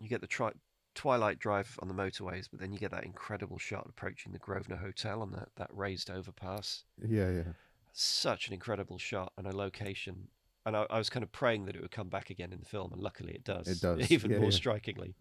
[0.00, 0.52] You get the tri-
[0.94, 4.78] twilight drive on the motorways, but then you get that incredible shot approaching the Grosvenor
[4.78, 6.84] Hotel on that, that raised overpass.
[7.06, 7.52] Yeah, yeah.
[7.92, 10.28] Such an incredible shot and a location.
[10.68, 12.66] And I, I was kind of praying that it would come back again in the
[12.66, 13.66] film, and luckily it does.
[13.66, 14.56] It does, Even yeah, more yeah.
[14.56, 15.14] strikingly.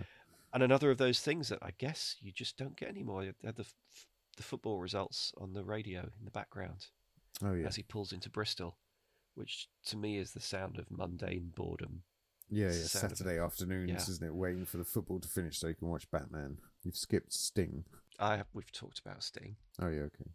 [0.54, 3.22] and another of those things that I guess you just don't get anymore.
[3.22, 4.06] You had the, f-
[4.38, 6.86] the football results on the radio in the background
[7.44, 8.78] Oh yeah, as he pulls into Bristol,
[9.34, 12.04] which to me is the sound of mundane boredom.
[12.48, 12.70] yeah, yeah.
[12.70, 13.96] of- Saturday afternoons, yeah.
[13.98, 14.34] isn't it?
[14.34, 16.56] Waiting for the football to finish so you can watch Batman.
[16.82, 17.84] You've skipped Sting.
[18.18, 19.56] I we've talked about Sting.
[19.82, 20.30] Oh yeah, okay.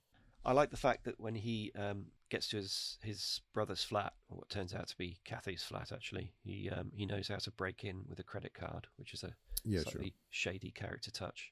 [0.45, 4.37] I like the fact that when he um, gets to his his brother's flat, or
[4.37, 7.83] what turns out to be Kathy's flat, actually, he um, he knows how to break
[7.83, 9.33] in with a credit card, which is a
[9.65, 11.51] Yeah, slightly shady character touch.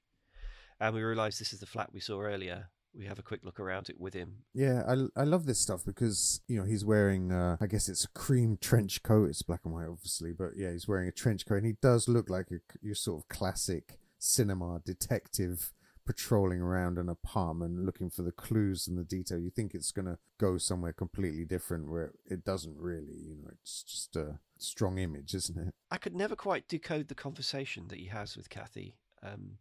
[0.79, 2.69] And we realise this is the flat we saw earlier.
[2.97, 4.43] We have a quick look around it with him.
[4.53, 8.05] Yeah, I, I love this stuff because you know he's wearing uh, I guess it's
[8.05, 9.29] a cream trench coat.
[9.29, 12.07] It's black and white, obviously, but yeah, he's wearing a trench coat, and he does
[12.07, 15.73] look like a your sort of classic cinema detective
[16.07, 19.37] patrolling around an apartment looking for the clues and the detail.
[19.37, 23.17] You think it's gonna go somewhere completely different, where it doesn't really.
[23.27, 25.73] You know, it's just a strong image, isn't it?
[25.91, 28.95] I could never quite decode the conversation that he has with Kathy.
[29.21, 29.57] Um,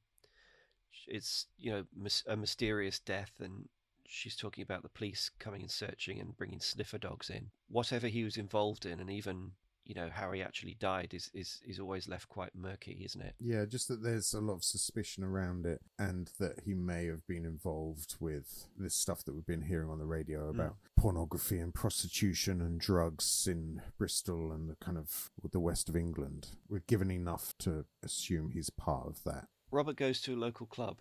[1.08, 1.84] it's you know
[2.26, 3.68] a mysterious death, and
[4.06, 7.50] she's talking about the police coming and searching and bringing sniffer dogs in.
[7.68, 9.50] Whatever he was involved in, and even
[9.86, 13.34] you know how he actually died, is is is always left quite murky, isn't it?
[13.40, 17.26] Yeah, just that there's a lot of suspicion around it, and that he may have
[17.26, 20.60] been involved with this stuff that we've been hearing on the radio hmm.
[20.60, 25.96] about pornography and prostitution and drugs in Bristol and the kind of the west of
[25.96, 26.48] England.
[26.68, 29.46] We're given enough to assume he's part of that.
[29.70, 30.98] Robert goes to a local club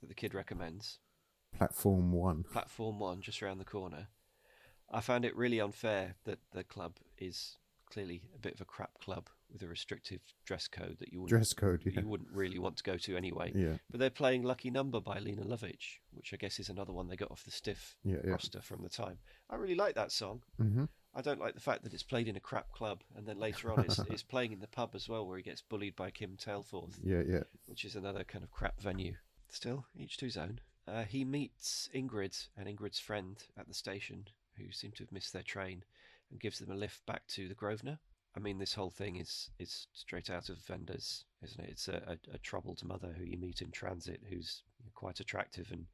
[0.00, 0.98] that the kid recommends,
[1.56, 2.44] Platform one.
[2.44, 4.08] Platform One, just around the corner.
[4.90, 7.56] I found it really unfair that the club is
[7.88, 11.30] clearly a bit of a crap club with a restrictive dress code that you wouldn't
[11.38, 12.00] Dress code, yeah.
[12.00, 13.50] you wouldn't really want to go to anyway.
[13.54, 17.08] Yeah, But they're playing Lucky Number by Lene Lovich, which I guess is another one
[17.08, 18.32] they got off the stiff yeah, yeah.
[18.32, 19.18] roster from the time.
[19.48, 20.42] I really like that song.
[20.58, 20.84] hmm
[21.14, 23.72] I don't like the fact that it's played in a crap club and then later
[23.72, 26.36] on it's, it's playing in the pub as well where he gets bullied by Kim
[26.36, 27.42] Taylforth, Yeah, yeah.
[27.66, 29.14] which is another kind of crap venue.
[29.48, 30.60] Still, each to his own.
[30.86, 34.26] Uh, he meets Ingrid and Ingrid's friend at the station
[34.58, 35.82] who seem to have missed their train
[36.30, 37.98] and gives them a lift back to the Grosvenor.
[38.36, 41.70] I mean, this whole thing is is straight out of Wenders, isn't it?
[41.70, 44.62] It's a, a, a troubled mother who you meet in transit who's
[44.94, 45.86] quite attractive and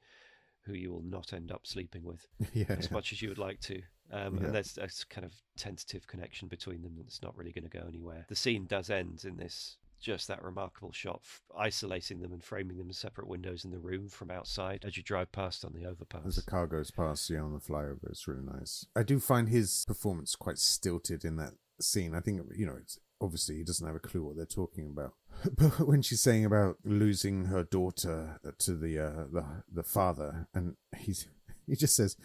[0.67, 3.61] who you will not end up sleeping with Yeah, as much as you would like
[3.61, 3.83] to.
[4.13, 4.47] Um, Yeah.
[4.47, 7.87] And there's a kind of tentative connection between them that's not really going to go
[7.89, 8.27] anywhere.
[8.29, 12.77] The scene does end in this just that remarkable shot, f- isolating them and framing
[12.77, 15.87] them in separate windows in the room from outside as you drive past on the
[15.87, 16.27] overpass.
[16.27, 18.87] As the car goes past, yeah, on the flyover, it's really nice.
[18.95, 22.15] I do find his performance quite stilted in that scene.
[22.15, 25.15] I think, you know, it's obviously he doesn't have a clue what they're talking about.
[25.57, 30.77] But when she's saying about losing her daughter to the uh, the the father, and
[30.97, 31.27] he's
[31.67, 32.17] he just says,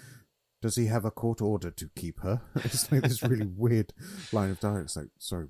[0.62, 3.94] "Does he have a court order to keep her?" It's like this really weird
[4.32, 4.84] line of dialogue.
[4.84, 5.48] It's like, sorry,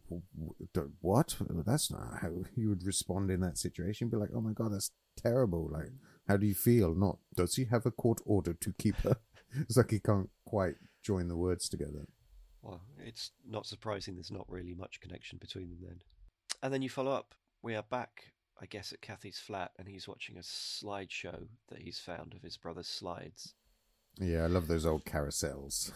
[1.02, 1.36] what?
[1.66, 4.10] That's not how you would respond in that situation.
[4.10, 5.70] Be like, oh my god, that's terrible.
[5.72, 5.92] Like,
[6.28, 6.94] how do you feel?
[6.94, 9.18] Not does he have a court order to keep her?
[9.62, 12.06] It's like he can't quite join the words together.
[12.62, 16.02] Well, it's not surprising there's not really much connection between them then.
[16.62, 17.34] And then you follow up.
[17.64, 22.00] We are back, I guess, at Kathy's flat, and he's watching a slideshow that he's
[22.00, 23.56] found of his brother's slides.
[24.20, 25.92] Yeah, I love those old carousels.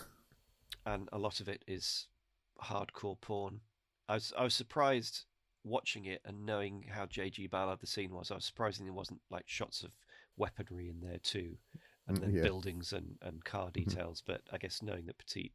[0.85, 2.07] and a lot of it is
[2.61, 3.61] hardcore porn.
[4.07, 5.25] I was I was surprised
[5.63, 7.47] watching it and knowing how J.G.
[7.47, 8.31] Ballard the scene was.
[8.31, 9.95] I was surprised there wasn't like shots of
[10.37, 11.57] weaponry in there too,
[12.07, 12.43] and Mm, then yeah.
[12.43, 13.95] buildings and and car Mhm.
[13.95, 14.21] details.
[14.25, 15.53] But I guess knowing that Petit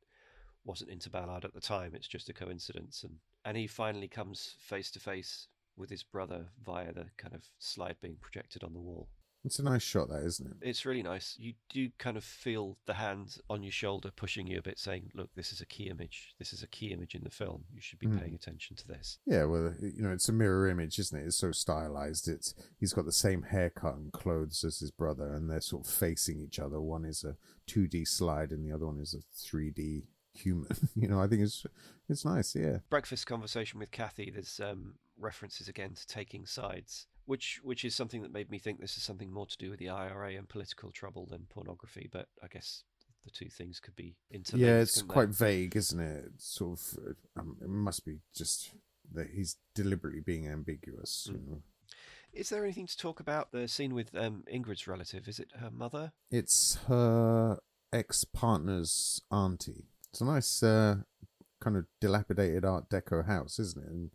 [0.64, 3.02] wasn't into Ballard at the time, it's just a coincidence.
[3.04, 7.44] And and he finally comes face to face with his brother via the kind of
[7.58, 9.08] slide being projected on the wall.
[9.44, 10.56] It's a nice shot, that isn't it?
[10.68, 11.36] It's really nice.
[11.38, 15.10] You do kind of feel the hand on your shoulder pushing you a bit, saying,
[15.14, 16.34] "Look, this is a key image.
[16.38, 17.64] This is a key image in the film.
[17.72, 18.18] You should be Mm.
[18.18, 21.24] paying attention to this." Yeah, well, you know, it's a mirror image, isn't it?
[21.26, 22.26] It's so stylized.
[22.28, 25.92] It's he's got the same haircut and clothes as his brother, and they're sort of
[25.92, 26.80] facing each other.
[26.80, 27.36] One is a
[27.66, 30.76] two D slide, and the other one is a three D human.
[30.96, 31.64] you know, I think it's
[32.08, 32.54] it's nice.
[32.56, 37.94] Yeah, breakfast conversation with Kathy, there's um, references again to taking sides, which which is
[37.94, 40.48] something that made me think this is something more to do with the IRA and
[40.48, 42.08] political trouble than pornography.
[42.10, 42.84] But I guess
[43.24, 44.66] the two things could be interlinked.
[44.66, 45.12] yeah, it's couldn't they?
[45.12, 46.24] quite vague, isn't it?
[46.34, 46.98] It's sort of,
[47.36, 48.70] um, it must be just
[49.12, 51.28] that he's deliberately being ambiguous.
[51.30, 51.46] You Mm.
[51.48, 51.62] know,
[52.32, 55.28] Is there anything to talk about the scene with um, Ingrid's relative?
[55.28, 56.12] Is it her mother?
[56.30, 57.58] it's her
[57.92, 59.84] ex partner's auntie.
[60.10, 61.02] It's a nice uh,
[61.60, 63.90] kind of dilapidated Art Deco house, isn't it?
[63.90, 64.10] And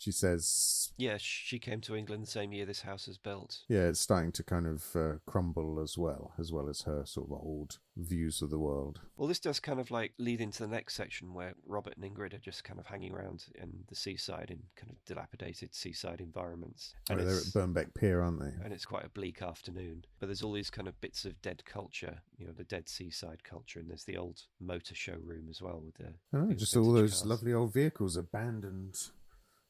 [0.00, 3.58] she says, Yeah, she came to England the same year this house was built.
[3.68, 7.28] yeah, it's starting to kind of uh, crumble as well, as well as her sort
[7.28, 9.00] of old views of the world.
[9.18, 12.32] Well, this does kind of like lead into the next section where Robert and Ingrid
[12.32, 16.94] are just kind of hanging around in the seaside in kind of dilapidated seaside environments.
[17.10, 18.52] Oh, they're at Birnbeck Pier, aren't they?
[18.64, 20.06] and it's quite a bleak afternoon.
[20.18, 23.44] But there's all these kind of bits of dead culture, you know, the dead seaside
[23.44, 26.14] culture, and there's the old motor showroom as well with the.
[26.32, 27.26] I don't know, big just all those cars.
[27.26, 28.96] lovely old vehicles abandoned.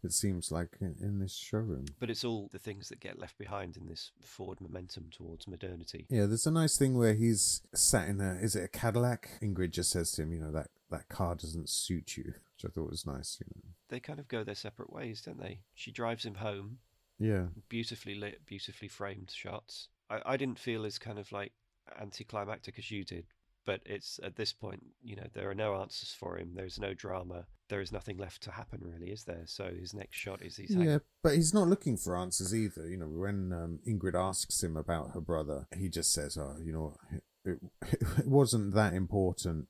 [0.02, 1.86] It seems like in, in this showroom.
[1.98, 6.06] But it's all the things that get left behind in this forward momentum towards modernity.
[6.08, 9.28] Yeah, there's a nice thing where he's sat in a is it a Cadillac?
[9.42, 12.68] Ingrid just says to him, you know, that that car doesn't suit you, which I
[12.68, 13.38] thought was nice.
[13.40, 13.70] You know.
[13.88, 15.60] They kind of go their separate ways, don't they?
[15.74, 16.78] She drives him home,
[17.18, 19.88] Yeah, beautifully lit, beautifully framed shots.
[20.08, 21.52] I, I didn't feel as kind of like
[22.00, 23.26] anticlimactic as you did,
[23.64, 26.52] but it's at this point, you know, there are no answers for him.
[26.54, 27.46] There's no drama.
[27.70, 29.44] There is nothing left to happen, really, is there?
[29.46, 32.86] So his next shot is he's yeah, but he's not looking for answers either.
[32.86, 36.72] You know, when um, Ingrid asks him about her brother, he just says, "Oh, you
[36.72, 36.96] know,
[37.44, 37.60] it,
[37.92, 39.68] it wasn't that important,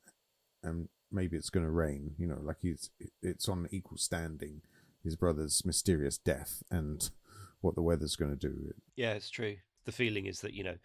[0.63, 2.91] and maybe it's going to rain." You know, like he's
[3.23, 4.63] it's on equal standing.
[5.05, 7.09] His brother's mysterious death and
[7.61, 8.73] what the weather's going to do.
[8.97, 9.57] Yeah, it's true.
[9.85, 10.77] The feeling is that you know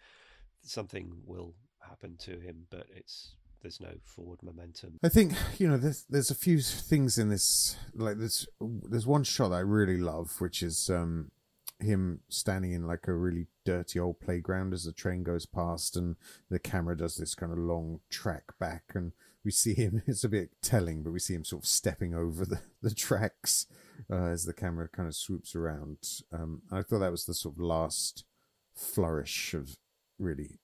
[0.62, 4.98] something will happen to him, but it's there's no forward momentum.
[5.02, 9.24] I think you know there's there's a few things in this like there's there's one
[9.24, 11.30] shot I really love, which is um
[11.78, 16.16] him standing in like a really dirty old playground as the train goes past, and
[16.50, 19.12] the camera does this kind of long track back, and
[19.44, 20.02] we see him.
[20.06, 23.66] It's a bit telling, but we see him sort of stepping over the the tracks
[24.10, 25.98] uh, as the camera kind of swoops around.
[26.32, 28.24] Um, I thought that was the sort of last
[28.74, 29.76] flourish of
[30.18, 30.58] really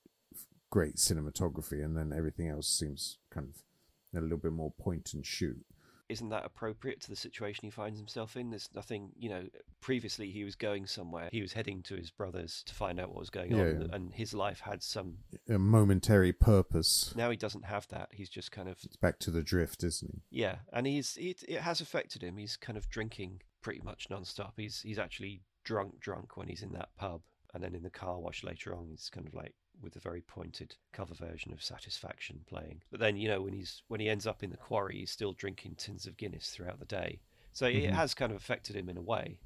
[0.72, 5.24] great cinematography, and then everything else seems kind of a little bit more point and
[5.26, 5.64] shoot.
[6.08, 8.48] Isn't that appropriate to the situation he finds himself in?
[8.50, 9.44] There's nothing, you know.
[9.80, 11.28] Previously, he was going somewhere.
[11.32, 13.94] He was heading to his brother's to find out what was going Yeah, on, yeah.
[13.96, 15.18] and his life had some.
[15.48, 17.12] A momentary purpose.
[17.16, 18.08] Now he doesn't have that.
[18.12, 20.40] He's just kind of It's back to the drift, isn't he?
[20.40, 22.36] yeah, and he's it, it has affected him.
[22.36, 24.54] He's kind of drinking pretty much non-stop.
[24.56, 27.22] He's he's actually drunk, drunk when he's in that pub,
[27.54, 30.20] and then in the car wash later on, he's kind of like with a very
[30.20, 32.83] pointed cover version of Satisfaction playing.
[32.91, 35.33] But then you know when he's when he ends up in the quarry, he's still
[35.33, 37.20] drinking tins of Guinness throughout the day.
[37.53, 37.91] So it Mhm.
[37.91, 39.39] has kind of affected him in a way.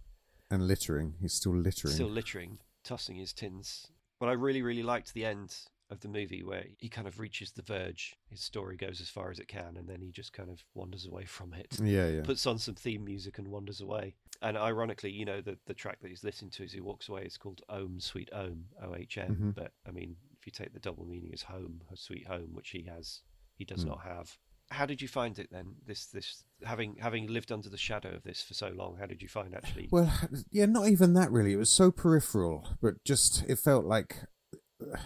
[0.51, 1.14] And littering.
[1.20, 1.95] He's still littering.
[1.95, 3.89] Still littering, tossing his tins.
[4.20, 5.57] But I really, really liked the end
[5.91, 8.14] of the movie where he kind of reaches the verge.
[8.28, 11.07] His story goes as far as it can, and then he just kind of wanders
[11.07, 12.22] away from it Yeah, yeah.
[12.22, 14.14] puts on some theme music and wanders away.
[14.43, 17.22] And ironically, you know, the, the track that he's listening to as he walks away
[17.22, 19.37] is called Ohm Sweet Ohm, O H M.
[19.37, 19.55] Mhm.
[19.55, 20.16] But I mean,
[20.47, 23.20] if you take the double meaning as home, her sweet home, which he has,
[23.57, 23.88] he does Mm.
[23.88, 24.38] not have.
[24.70, 25.76] How did you find it then?
[25.86, 29.22] This this having having lived under the shadow of this for so long, how did
[29.22, 29.88] you find actually?
[29.92, 30.12] Well,
[30.51, 31.53] yeah, not even that really.
[31.53, 34.24] It was so peripheral, but just it felt like,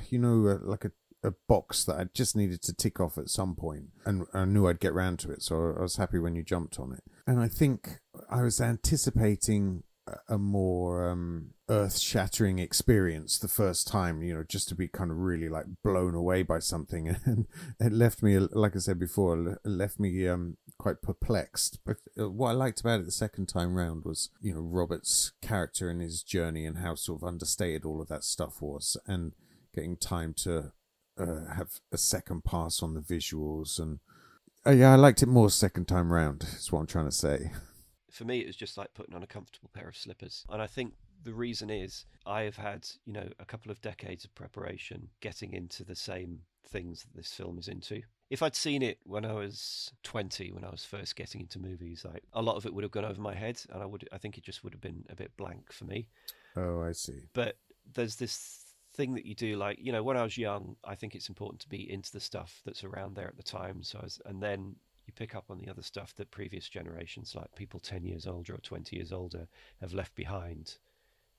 [0.08, 3.28] you know, uh, like a, a box that I just needed to tick off at
[3.28, 5.42] some point, and I knew I'd get round to it.
[5.42, 7.04] So I was happy when you jumped on it.
[7.26, 9.82] And I think I was anticipating
[10.28, 14.22] a- more um, earth-shattering experience the first time.
[14.22, 17.46] You know, just to be kind of really like blown away by something, and
[17.78, 21.78] it left me, like I said before, left me um, quite perplexed.
[21.84, 25.32] But uh, what I liked about it the second time round was, you know, Robert's
[25.42, 29.32] character and his journey and how sort of understated all of that stuff was, and
[29.74, 30.72] getting time to
[31.18, 34.00] uh, have a second pass on the visuals and
[34.66, 36.42] Uh, yeah, I liked it more second time round.
[36.56, 37.52] Is what I'm trying to say.
[38.10, 40.66] For me, it was just like putting on a comfortable pair of slippers, and I
[40.66, 45.08] think the reason is I have had you know a couple of decades of preparation
[45.20, 48.02] getting into the same things that this film is into.
[48.30, 52.04] If I'd seen it when I was 20, when I was first getting into movies,
[52.04, 54.18] like a lot of it would have gone over my head, and I would I
[54.18, 56.08] think it just would have been a bit blank for me.
[56.56, 57.28] Oh, I see.
[57.32, 57.56] But
[57.92, 61.14] there's this thing that you do like you know when i was young i think
[61.14, 64.02] it's important to be into the stuff that's around there at the time so I
[64.02, 64.74] was, and then
[65.10, 68.54] you pick up on the other stuff that previous generations like people 10 years older
[68.54, 69.48] or 20 years older
[69.80, 70.76] have left behind.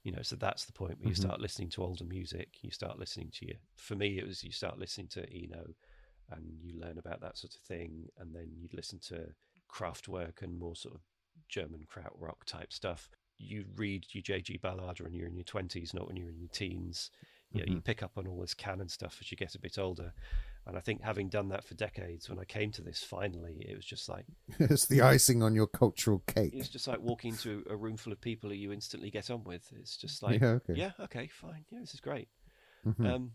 [0.03, 1.21] You know so that's the point where you mm-hmm.
[1.21, 4.51] start listening to older music you start listening to your for me it was you
[4.51, 5.75] start listening to eno
[6.31, 9.27] and you learn about that sort of thing and then you listen to
[9.71, 11.01] Kraftwerk and more sort of
[11.49, 13.09] german krautrock type stuff.
[13.37, 16.49] You read your jg ballard when you're in your 20s not when you're in your
[16.49, 17.11] teens
[17.51, 17.75] you know, mm-hmm.
[17.75, 20.13] you pick up on all this canon stuff as you get a bit older.
[20.67, 23.75] And I think having done that for decades, when I came to this finally, it
[23.75, 24.25] was just like
[24.59, 26.53] it's the icing on your cultural cake.
[26.55, 29.43] It's just like walking into a room full of people who you instantly get on
[29.43, 29.67] with.
[29.79, 32.29] It's just like, yeah, okay, yeah, okay fine, yeah, this is great.
[32.85, 33.05] Mm-hmm.
[33.05, 33.31] Um,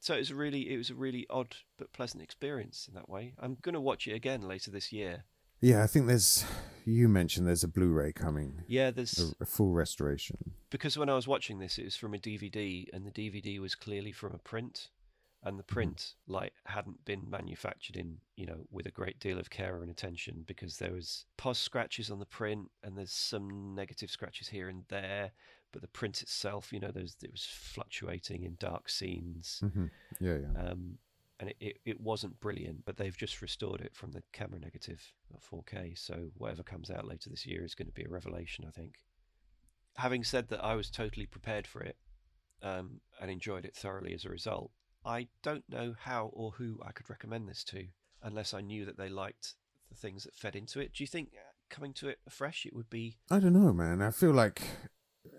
[0.00, 3.08] so it was a really, it was a really odd but pleasant experience in that
[3.08, 3.34] way.
[3.40, 5.24] I'm going to watch it again later this year.
[5.60, 6.44] Yeah, I think there's.
[6.84, 8.62] You mentioned there's a Blu-ray coming.
[8.68, 10.52] Yeah, there's a, a, full restoration.
[10.70, 13.74] Because when I was watching this, it was from a DVD, and the DVD was
[13.74, 14.90] clearly from a print,
[15.42, 15.74] and the mm-hmm.
[15.74, 16.34] print mm-hmm.
[16.34, 20.44] like hadn't been manufactured in you know with a great deal of care and attention
[20.46, 24.84] because there was pos scratches on the print, and there's some negative scratches here and
[24.88, 25.32] there.
[25.72, 29.60] But the print itself, you know, there's it was fluctuating in dark scenes.
[29.64, 29.86] Mm-hmm.
[30.20, 30.70] Yeah, yeah.
[30.70, 30.98] Um,
[31.38, 35.02] and it, it, it, wasn't brilliant, but they've just restored it from the camera negative
[35.34, 35.98] at 4K.
[35.98, 38.94] So whatever comes out later this year is going to be a revelation, I think.
[39.96, 41.96] Having said that, I was totally prepared for it
[42.62, 44.70] um, and enjoyed it thoroughly as a result.
[45.04, 47.86] I don't know how or who I could recommend this to
[48.22, 49.54] unless I knew that they liked
[49.90, 50.92] the things that fed into it.
[50.94, 53.18] Do you think uh, coming to it afresh, it would be?
[53.30, 54.02] I don't know, man.
[54.02, 54.62] I feel like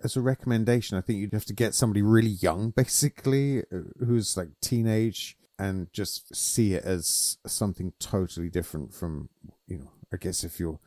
[0.02, 4.36] as a recommendation, I think you'd have to get somebody really young, basically, uh, who's
[4.36, 9.28] like teenage and just see it as something totally different from
[9.66, 10.78] you know i guess if you're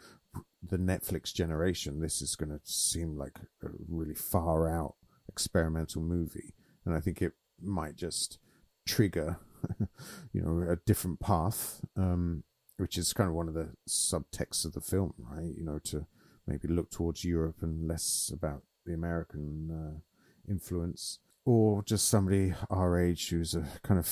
[0.64, 4.96] the netflix generation this is going to seem like a really far out
[5.28, 6.54] experimental movie.
[6.86, 8.40] And i think it might just
[8.88, 9.38] trigger
[10.34, 12.44] you know a different path um,
[12.78, 15.54] which is kind of one of the subtexts of the film right?
[15.56, 16.08] You know to
[16.48, 23.00] maybe look towards europe and less about the american uh, influence or just somebody our
[23.00, 24.08] age who's a kind of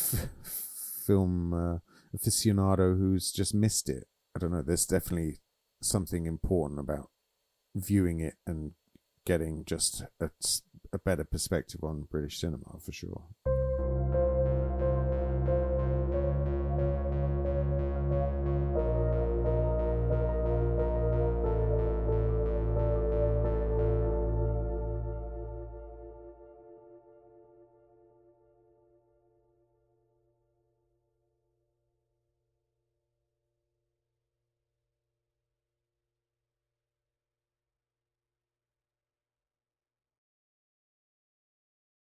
[1.05, 1.77] film uh,
[2.15, 4.05] aficionado who's just missed it.
[4.35, 4.61] I don't know.
[4.61, 5.39] There's definitely
[5.81, 7.09] something important about
[7.75, 8.73] viewing it and
[9.25, 10.29] getting just a,
[10.91, 13.25] a better perspective on British cinema for sure.